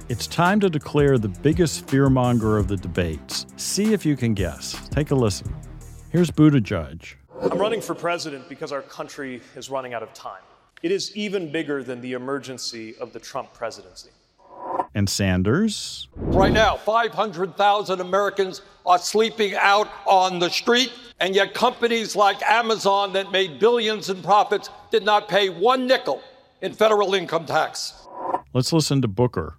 It's 0.08 0.27
time 0.27 0.60
to 0.60 0.70
declare 0.70 1.17
the 1.17 1.36
biggest 1.41 1.88
fearmonger 1.88 2.60
of 2.60 2.67
the 2.67 2.77
debates. 2.77 3.48
See 3.56 3.91
if 3.91 4.06
you 4.06 4.15
can 4.15 4.36
guess. 4.36 4.88
Take 4.89 5.10
a 5.10 5.15
listen. 5.15 5.56
Here's 6.12 6.29
Buttigieg. 6.29 7.15
I'm 7.41 7.58
running 7.58 7.82
for 7.82 7.96
president 7.96 8.48
because 8.48 8.72
our 8.72 8.84
country 8.84 9.41
is 9.56 9.72
running 9.72 9.96
out 9.96 10.03
of 10.03 10.13
time. 10.13 10.44
It 10.84 10.91
is 10.91 11.17
even 11.17 11.51
bigger 11.51 11.82
than 11.82 12.01
the 12.01 12.13
emergency 12.13 12.96
of 12.98 13.13
the 13.13 13.20
Trump 13.20 13.51
presidency. 13.56 14.12
And 14.98 15.08
Sanders? 15.08 16.08
Right 16.16 16.51
now, 16.51 16.75
500,000 16.75 18.01
Americans 18.01 18.63
are 18.84 18.98
sleeping 18.98 19.54
out 19.54 19.88
on 20.08 20.39
the 20.39 20.50
street, 20.50 20.92
and 21.20 21.36
yet 21.36 21.54
companies 21.54 22.16
like 22.16 22.42
Amazon 22.42 23.13
that 23.13 23.32
made 23.32 23.60
billions 23.60 24.10
in 24.10 24.24
profits 24.24 24.72
did 24.89 25.06
not 25.06 25.27
pay 25.27 25.50
one 25.50 25.86
nickel 25.86 26.24
in 26.63 26.74
federal 26.74 27.13
income 27.13 27.46
tax. 27.46 28.08
Let's 28.54 28.74
listen 28.74 29.04
to 29.04 29.08
Booker. 29.08 29.54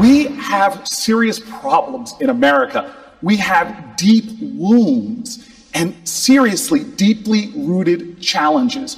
We 0.00 0.28
have 0.36 0.88
serious 0.88 1.40
problems 1.40 2.14
in 2.22 2.30
America. 2.30 2.96
We 3.20 3.36
have 3.36 3.96
deep 3.96 4.24
wounds 4.40 5.68
and 5.74 5.94
seriously, 6.08 6.84
deeply 6.84 7.52
rooted 7.54 8.18
challenges. 8.18 8.96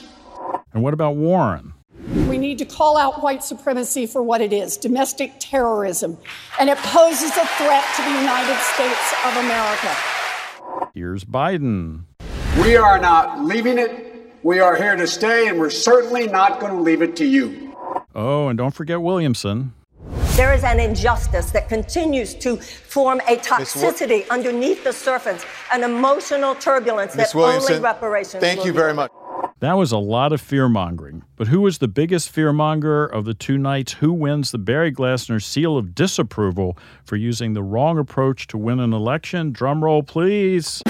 And 0.72 0.84
what 0.84 0.94
about 0.94 1.16
Warren? 1.16 1.72
We 2.46 2.50
need 2.50 2.58
to 2.58 2.64
call 2.76 2.96
out 2.96 3.24
white 3.24 3.42
supremacy 3.42 4.06
for 4.06 4.22
what 4.22 4.40
it 4.40 4.52
is 4.52 4.76
domestic 4.76 5.32
terrorism, 5.40 6.16
and 6.60 6.70
it 6.70 6.78
poses 6.78 7.32
a 7.36 7.44
threat 7.44 7.84
to 7.96 8.02
the 8.02 8.20
United 8.20 8.56
States 8.72 9.14
of 9.24 9.36
America. 9.38 9.96
Here's 10.94 11.24
Biden. 11.24 12.04
We 12.62 12.76
are 12.76 13.00
not 13.00 13.44
leaving 13.44 13.78
it. 13.78 14.32
We 14.44 14.60
are 14.60 14.76
here 14.76 14.94
to 14.94 15.08
stay, 15.08 15.48
and 15.48 15.58
we're 15.58 15.70
certainly 15.70 16.28
not 16.28 16.60
going 16.60 16.72
to 16.72 16.80
leave 16.80 17.02
it 17.02 17.16
to 17.16 17.24
you. 17.26 17.76
Oh, 18.14 18.46
and 18.46 18.56
don't 18.56 18.70
forget 18.70 19.02
Williamson. 19.02 19.74
There 20.36 20.54
is 20.54 20.62
an 20.62 20.78
injustice 20.78 21.50
that 21.50 21.68
continues 21.68 22.32
to 22.36 22.58
form 22.58 23.20
a 23.26 23.38
toxicity 23.38 24.28
underneath 24.28 24.84
the 24.84 24.92
surface, 24.92 25.44
an 25.72 25.82
emotional 25.82 26.54
turbulence 26.54 27.16
Ms. 27.16 27.32
that 27.32 27.36
only 27.36 27.56
Williamson, 27.56 27.82
reparations. 27.82 28.40
thank 28.40 28.60
will 28.60 28.66
you 28.66 28.72
be 28.72 28.78
very 28.78 28.94
much. 28.94 29.10
That 29.60 29.78
was 29.78 29.90
a 29.90 29.96
lot 29.96 30.34
of 30.34 30.42
fear 30.42 30.68
mongering. 30.68 31.22
But 31.36 31.48
who 31.48 31.62
was 31.62 31.78
the 31.78 31.88
biggest 31.88 32.30
fearmonger 32.30 33.10
of 33.10 33.24
the 33.24 33.32
two 33.32 33.56
nights? 33.56 33.94
Who 33.94 34.12
wins 34.12 34.50
the 34.50 34.58
Barry 34.58 34.92
Glassner 34.92 35.42
seal 35.42 35.78
of 35.78 35.94
disapproval 35.94 36.76
for 37.06 37.16
using 37.16 37.54
the 37.54 37.62
wrong 37.62 37.98
approach 37.98 38.48
to 38.48 38.58
win 38.58 38.80
an 38.80 38.92
election? 38.92 39.52
Drum 39.52 39.82
roll, 39.82 40.02
please. 40.02 40.82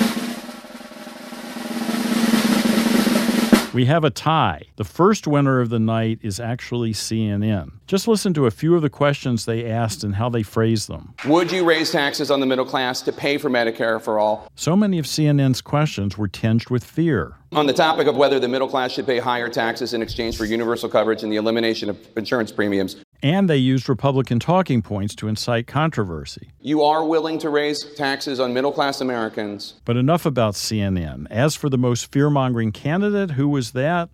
We 3.76 3.84
have 3.84 4.04
a 4.04 4.10
tie. 4.10 4.62
The 4.76 4.84
first 4.84 5.26
winner 5.26 5.60
of 5.60 5.68
the 5.68 5.78
night 5.78 6.20
is 6.22 6.40
actually 6.40 6.94
CNN. 6.94 7.72
Just 7.86 8.08
listen 8.08 8.32
to 8.32 8.46
a 8.46 8.50
few 8.50 8.74
of 8.74 8.80
the 8.80 8.88
questions 8.88 9.44
they 9.44 9.70
asked 9.70 10.02
and 10.02 10.14
how 10.14 10.30
they 10.30 10.42
phrased 10.42 10.88
them. 10.88 11.12
Would 11.26 11.52
you 11.52 11.62
raise 11.62 11.92
taxes 11.92 12.30
on 12.30 12.40
the 12.40 12.46
middle 12.46 12.64
class 12.64 13.02
to 13.02 13.12
pay 13.12 13.36
for 13.36 13.50
Medicare 13.50 14.00
for 14.00 14.18
all? 14.18 14.50
So 14.54 14.76
many 14.76 14.98
of 14.98 15.04
CNN's 15.04 15.60
questions 15.60 16.16
were 16.16 16.26
tinged 16.26 16.70
with 16.70 16.84
fear. 16.84 17.36
On 17.52 17.66
the 17.66 17.74
topic 17.74 18.06
of 18.06 18.16
whether 18.16 18.40
the 18.40 18.48
middle 18.48 18.66
class 18.66 18.92
should 18.92 19.06
pay 19.06 19.18
higher 19.18 19.50
taxes 19.50 19.92
in 19.92 20.00
exchange 20.00 20.38
for 20.38 20.46
universal 20.46 20.88
coverage 20.88 21.22
and 21.22 21.30
the 21.30 21.36
elimination 21.36 21.90
of 21.90 21.98
insurance 22.16 22.50
premiums, 22.50 22.96
And 23.22 23.48
they 23.48 23.56
used 23.56 23.88
Republican 23.88 24.38
talking 24.38 24.82
points 24.82 25.14
to 25.16 25.28
incite 25.28 25.66
controversy. 25.66 26.50
you 26.60 26.82
are 26.82 27.04
willing 27.04 27.38
to 27.38 27.48
raise 27.50 27.94
taxes 27.94 28.38
on 28.40 28.52
middle 28.52 28.72
class 28.72 29.00
Americans. 29.00 29.74
But 29.84 29.96
enough 29.96 30.26
about 30.26 30.54
CNN. 30.54 31.26
As 31.30 31.54
for 31.54 31.68
the 31.68 31.78
most 31.78 32.10
fear 32.12 32.30
mongering 32.30 32.72
candidate, 32.72 33.32
who 33.32 33.48
was 33.48 33.72
that? 33.72 34.10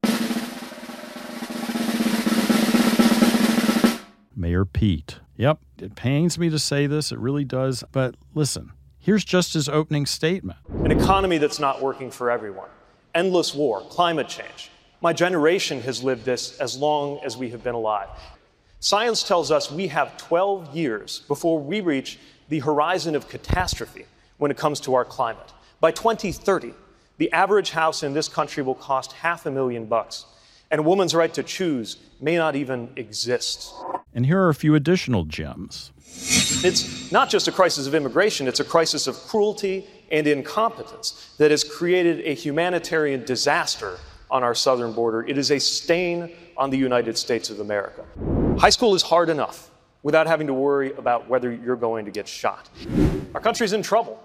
Mayor 4.34 4.64
Pete. 4.64 5.20
Yep, 5.36 5.58
it 5.78 5.94
pains 5.94 6.38
me 6.38 6.50
to 6.50 6.58
say 6.58 6.86
this, 6.86 7.12
it 7.12 7.18
really 7.18 7.44
does. 7.44 7.84
But 7.92 8.16
listen, 8.34 8.72
here's 8.98 9.24
just 9.24 9.54
his 9.54 9.68
opening 9.68 10.06
statement. 10.06 10.58
An 10.84 10.90
economy 10.90 11.38
that's 11.38 11.58
not 11.58 11.82
working 11.82 12.10
for 12.10 12.30
everyone, 12.30 12.68
endless 13.14 13.54
war, 13.54 13.80
climate 13.82 14.28
change. 14.28 14.70
My 15.00 15.12
generation 15.12 15.80
has 15.80 16.02
lived 16.02 16.24
this 16.24 16.58
as 16.60 16.76
long 16.76 17.18
as 17.24 17.36
we 17.36 17.50
have 17.50 17.64
been 17.64 17.74
alive. 17.74 18.08
Science 18.84 19.22
tells 19.22 19.52
us 19.52 19.70
we 19.70 19.86
have 19.86 20.16
12 20.16 20.74
years 20.74 21.20
before 21.28 21.60
we 21.60 21.80
reach 21.80 22.18
the 22.48 22.58
horizon 22.58 23.14
of 23.14 23.28
catastrophe 23.28 24.06
when 24.38 24.50
it 24.50 24.56
comes 24.56 24.80
to 24.80 24.94
our 24.94 25.04
climate. 25.04 25.52
By 25.78 25.92
2030, 25.92 26.74
the 27.16 27.30
average 27.30 27.70
house 27.70 28.02
in 28.02 28.12
this 28.12 28.26
country 28.26 28.60
will 28.64 28.74
cost 28.74 29.12
half 29.12 29.46
a 29.46 29.52
million 29.52 29.86
bucks, 29.86 30.26
and 30.68 30.80
a 30.80 30.82
woman's 30.82 31.14
right 31.14 31.32
to 31.32 31.44
choose 31.44 31.96
may 32.20 32.36
not 32.36 32.56
even 32.56 32.90
exist. 32.96 33.72
And 34.14 34.26
here 34.26 34.40
are 34.40 34.48
a 34.48 34.54
few 34.54 34.74
additional 34.74 35.26
gems. 35.26 35.92
It's 36.04 37.12
not 37.12 37.30
just 37.30 37.46
a 37.46 37.52
crisis 37.52 37.86
of 37.86 37.94
immigration, 37.94 38.48
it's 38.48 38.58
a 38.58 38.64
crisis 38.64 39.06
of 39.06 39.14
cruelty 39.14 39.86
and 40.10 40.26
incompetence 40.26 41.36
that 41.38 41.52
has 41.52 41.62
created 41.62 42.26
a 42.26 42.34
humanitarian 42.34 43.24
disaster 43.24 44.00
on 44.28 44.42
our 44.42 44.56
southern 44.56 44.92
border. 44.92 45.24
It 45.24 45.38
is 45.38 45.52
a 45.52 45.60
stain 45.60 46.32
on 46.56 46.70
the 46.70 46.78
United 46.78 47.16
States 47.16 47.48
of 47.48 47.60
America. 47.60 48.04
High 48.62 48.70
school 48.70 48.94
is 48.94 49.02
hard 49.02 49.28
enough 49.28 49.72
without 50.04 50.28
having 50.28 50.46
to 50.46 50.54
worry 50.54 50.92
about 50.92 51.28
whether 51.28 51.50
you're 51.50 51.74
going 51.74 52.04
to 52.04 52.12
get 52.12 52.28
shot. 52.28 52.70
Our 53.34 53.40
country's 53.40 53.72
in 53.72 53.82
trouble. 53.82 54.22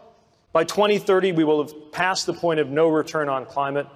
By 0.54 0.63
2030, 0.63 1.32
we 1.32 1.43
will 1.43 1.65
have 1.65 1.91
passed 1.91 2.28
the 2.28 2.36
point 2.36 2.60
of 2.60 2.69
no 2.69 2.88
return 2.88 3.30
on 3.30 3.47
climate. 3.47 3.88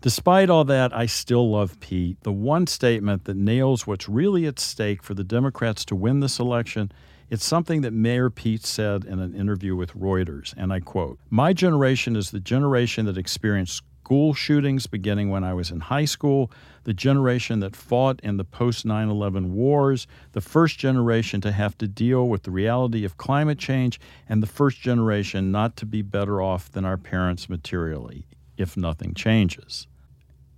Despite 0.00 0.48
all 0.48 0.64
that, 0.64 0.96
I 0.96 1.04
still 1.04 1.50
love 1.50 1.78
Pete. 1.80 2.16
The 2.22 2.32
one 2.32 2.66
statement 2.66 3.26
that 3.26 3.36
nails 3.36 3.86
what's 3.86 4.08
really 4.08 4.46
at 4.46 4.58
stake 4.58 5.02
for 5.02 5.12
the 5.12 5.22
Democrats 5.22 5.84
to 5.84 5.94
win 5.94 6.20
this 6.20 6.38
election. 6.38 6.90
It's 7.28 7.44
something 7.44 7.82
that 7.82 7.92
Mayor 7.92 8.30
Pete 8.30 8.64
said 8.64 9.04
in 9.04 9.18
an 9.18 9.34
interview 9.34 9.76
with 9.76 9.92
Reuters, 9.92 10.54
and 10.56 10.72
I 10.72 10.80
quote 10.80 11.18
My 11.28 11.52
generation 11.52 12.16
is 12.16 12.30
the 12.30 12.40
generation 12.40 13.04
that 13.04 13.18
experienced 13.18 13.82
school 14.04 14.34
shootings 14.34 14.86
beginning 14.86 15.30
when 15.30 15.42
I 15.42 15.54
was 15.54 15.70
in 15.70 15.80
high 15.80 16.04
school, 16.04 16.50
the 16.82 16.92
generation 16.92 17.60
that 17.60 17.74
fought 17.74 18.20
in 18.22 18.36
the 18.36 18.44
post 18.44 18.84
9 18.84 19.08
11 19.08 19.54
wars, 19.54 20.06
the 20.32 20.42
first 20.42 20.78
generation 20.78 21.40
to 21.40 21.52
have 21.52 21.78
to 21.78 21.88
deal 21.88 22.28
with 22.28 22.42
the 22.42 22.50
reality 22.50 23.06
of 23.06 23.16
climate 23.16 23.58
change, 23.58 23.98
and 24.28 24.42
the 24.42 24.46
first 24.46 24.78
generation 24.82 25.50
not 25.50 25.74
to 25.76 25.86
be 25.86 26.02
better 26.02 26.42
off 26.42 26.70
than 26.70 26.84
our 26.84 26.98
parents 26.98 27.48
materially, 27.48 28.26
if 28.58 28.76
nothing 28.76 29.14
changes. 29.14 29.86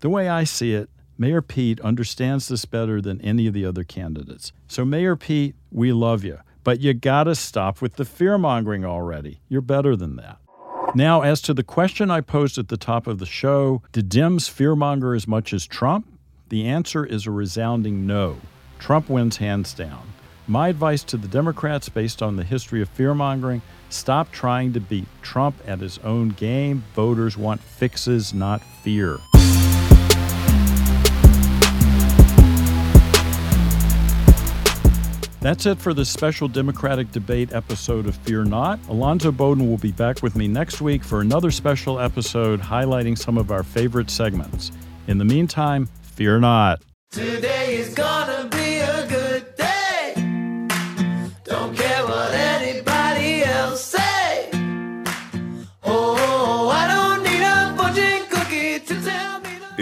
The 0.01 0.11
way 0.11 0.29
I 0.29 0.43
see 0.43 0.75
it, 0.75 0.91
Mayor 1.17 1.41
Pete 1.41 1.81
understands 1.83 2.49
this 2.49 2.65
better 2.65 3.01
than 3.01 3.21
any 3.21 3.47
of 3.47 3.55
the 3.55 3.65
other 3.65 3.85
candidates. 3.85 4.51
So, 4.67 4.85
Mayor 4.85 5.15
Pete, 5.15 5.55
we 5.71 5.93
love 5.93 6.25
you, 6.25 6.41
but 6.65 6.81
you 6.81 6.95
gotta 6.95 7.37
stop 7.37 7.81
with 7.81 7.95
the 7.95 8.05
fear 8.05 8.39
mongering 8.39 8.85
already. 8.85 9.39
You're 9.49 9.61
better 9.61 9.95
than 9.95 10.17
that. 10.17 10.41
Now, 10.97 11.21
as 11.21 11.43
to 11.43 11.53
the 11.53 11.63
question 11.63 12.11
I 12.11 12.23
posed 12.23 12.57
at 12.57 12.69
the 12.69 12.79
top 12.79 13.07
of 13.07 13.19
the 13.19 13.27
show 13.27 13.83
did 13.93 14.09
Dems 14.09 14.49
fearmonger 14.49 15.15
as 15.15 15.29
much 15.29 15.53
as 15.53 15.67
Trump? 15.67 16.07
The 16.49 16.67
answer 16.67 17.05
is 17.05 17.27
a 17.27 17.31
resounding 17.31 18.07
no. 18.07 18.39
Trump 18.79 19.11
wins 19.11 19.37
hands 19.37 19.75
down. 19.75 20.11
My 20.49 20.69
advice 20.69 21.05
to 21.05 21.19
the 21.19 21.29
Democrats, 21.29 21.91
based 21.91 22.23
on 22.23 22.37
the 22.37 22.45
history 22.45 22.81
of 22.81 22.89
fearmongering, 22.97 23.61
stop 23.91 24.33
trying 24.33 24.73
to 24.73 24.81
beat 24.81 25.05
Trump 25.21 25.57
at 25.67 25.81
his 25.81 25.99
own 25.99 26.31
game. 26.31 26.83
Voters 26.95 27.37
want 27.37 27.61
fixes, 27.61 28.33
not 28.33 28.63
fear. 28.63 29.19
That's 35.41 35.67
it 35.67 35.79
for 35.79 35.95
this 35.95 36.09
special 36.09 36.49
Democratic 36.49 37.13
debate 37.13 37.53
episode 37.53 38.07
of 38.07 38.17
Fear 38.17 38.45
Not. 38.45 38.81
Alonzo 38.89 39.31
Bowden 39.31 39.69
will 39.69 39.77
be 39.79 39.93
back 39.93 40.23
with 40.23 40.35
me 40.35 40.49
next 40.49 40.81
week 40.81 41.05
for 41.05 41.21
another 41.21 41.51
special 41.51 42.01
episode 42.01 42.61
highlighting 42.61 43.17
some 43.17 43.39
of 43.39 43.51
our 43.53 43.63
favorite 43.63 44.11
segments. 44.11 44.73
In 45.07 45.19
the 45.19 45.25
meantime, 45.25 45.89
fear 46.03 46.41
not. 46.41 46.83
Today 47.11 47.77
is 47.77 47.95
gonna 47.95 48.36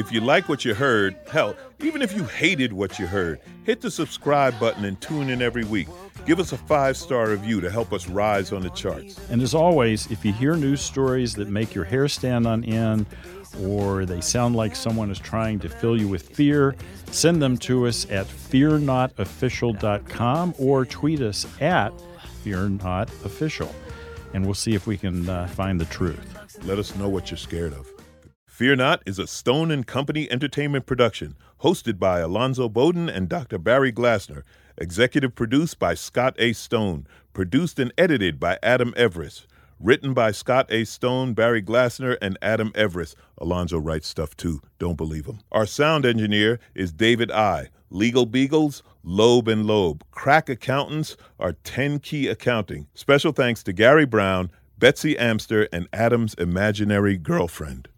If 0.05 0.13
you 0.13 0.21
like 0.21 0.49
what 0.51 0.67
you 0.67 0.75
heard, 0.75 1.17
hell, 1.33 1.57
even 1.81 2.03
if 2.03 2.15
you 2.15 2.25
hated 2.25 2.75
what 2.75 2.99
you 2.99 3.07
heard, 3.07 3.41
hit 3.65 3.81
the 3.81 3.91
subscribe 3.91 4.61
button 4.61 4.85
and 4.85 5.01
tune 5.01 5.31
in 5.31 5.41
every 5.41 5.65
week. 5.65 5.89
Give 6.27 6.39
us 6.39 6.53
a 6.53 6.59
five 6.59 6.99
star 6.99 7.31
review 7.31 7.63
to 7.63 7.71
help 7.71 7.91
us 7.91 8.07
rise 8.07 8.53
on 8.53 8.61
the 8.61 8.69
charts. 8.69 9.19
And 9.31 9.41
as 9.41 9.55
always, 9.55 10.11
if 10.11 10.23
you 10.23 10.35
hear 10.35 10.57
news 10.57 10.83
stories 10.83 11.33
that 11.37 11.49
make 11.49 11.75
your 11.75 11.85
hair 11.85 12.07
stand 12.09 12.47
on 12.47 12.65
end 12.65 13.07
or 13.63 14.05
they 14.05 14.21
sound 14.21 14.57
like 14.57 14.77
someone 14.77 15.11
is 15.11 15.19
trying 15.19 15.59
to 15.61 15.71
fill 15.71 15.99
you 15.99 16.07
with 16.07 16.29
fear, 16.29 16.77
send 17.11 17.41
them 17.41 17.57
to 17.57 17.87
us 17.87 18.05
at 18.11 18.27
fearnotofficial.com 18.27 20.55
or 20.59 20.85
tweet 20.85 21.23
us 21.23 21.47
at 21.63 21.95
fearnotofficial. 22.45 23.73
And 24.35 24.45
we'll 24.45 24.53
see 24.53 24.75
if 24.75 24.87
we 24.87 24.99
can 24.99 25.31
uh, 25.31 25.47
find 25.47 25.81
the 25.81 25.87
truth. 25.87 26.21
Let 26.65 26.79
us 26.79 26.95
know 26.95 27.09
what 27.09 27.31
you're 27.31 27.39
scared 27.39 27.73
of. 27.73 27.94
Fear 28.55 28.77
Not 28.77 29.03
is 29.05 29.19
a 29.19 29.27
Stone 29.27 29.73
and 29.73 29.85
Company 29.85 30.31
entertainment 30.31 30.87
production, 30.87 31.35
hosted 31.63 31.99
by 31.99 32.21
Alonzo 32.21 32.69
Bowden 32.69 33.09
and 33.09 33.29
Dr. 33.29 33.59
Barry 33.59 33.93
Glassner, 33.93 34.45
executive 34.79 35.35
produced 35.35 35.81
by 35.81 35.95
Scott 35.95 36.37
A. 36.39 36.53
Stone, 36.53 37.09
produced 37.33 37.81
and 37.81 37.93
edited 37.99 38.39
by 38.39 38.61
Adam 38.63 38.95
Everest. 38.97 39.49
Written 39.81 40.15
by 40.15 40.31
Scott 40.31 40.69
A. 40.71 40.85
Stone, 40.85 41.35
Barry 41.35 41.63
Glassner, 41.63 42.17
and 42.23 42.39
Adam 42.41 42.71
Everest. 42.77 43.17
Alonzo 43.39 43.77
writes 43.77 44.07
stuff 44.07 44.37
too. 44.37 44.61
Don't 44.79 44.97
believe 44.97 45.27
him. 45.27 45.41
Our 45.51 45.67
sound 45.67 46.07
engineer 46.07 46.61
is 46.77 46.93
David 46.93 47.33
I. 47.33 47.71
Legal 47.91 48.25
Beagles, 48.25 48.85
Loeb 49.03 49.49
and 49.49 49.67
Loeb. 49.67 50.05
Crack 50.13 50.49
accountants 50.49 51.17
are 51.41 51.55
10 51.65 51.99
Key 51.99 52.29
Accounting. 52.29 52.87
Special 52.95 53.33
thanks 53.33 53.65
to 53.65 53.73
Gary 53.73 54.07
Brown, 54.07 54.49
Betsy 54.79 55.19
Amster, 55.19 55.69
and 55.73 55.89
Adam's 55.93 56.35
imaginary 56.35 57.17
girlfriend. 57.17 57.89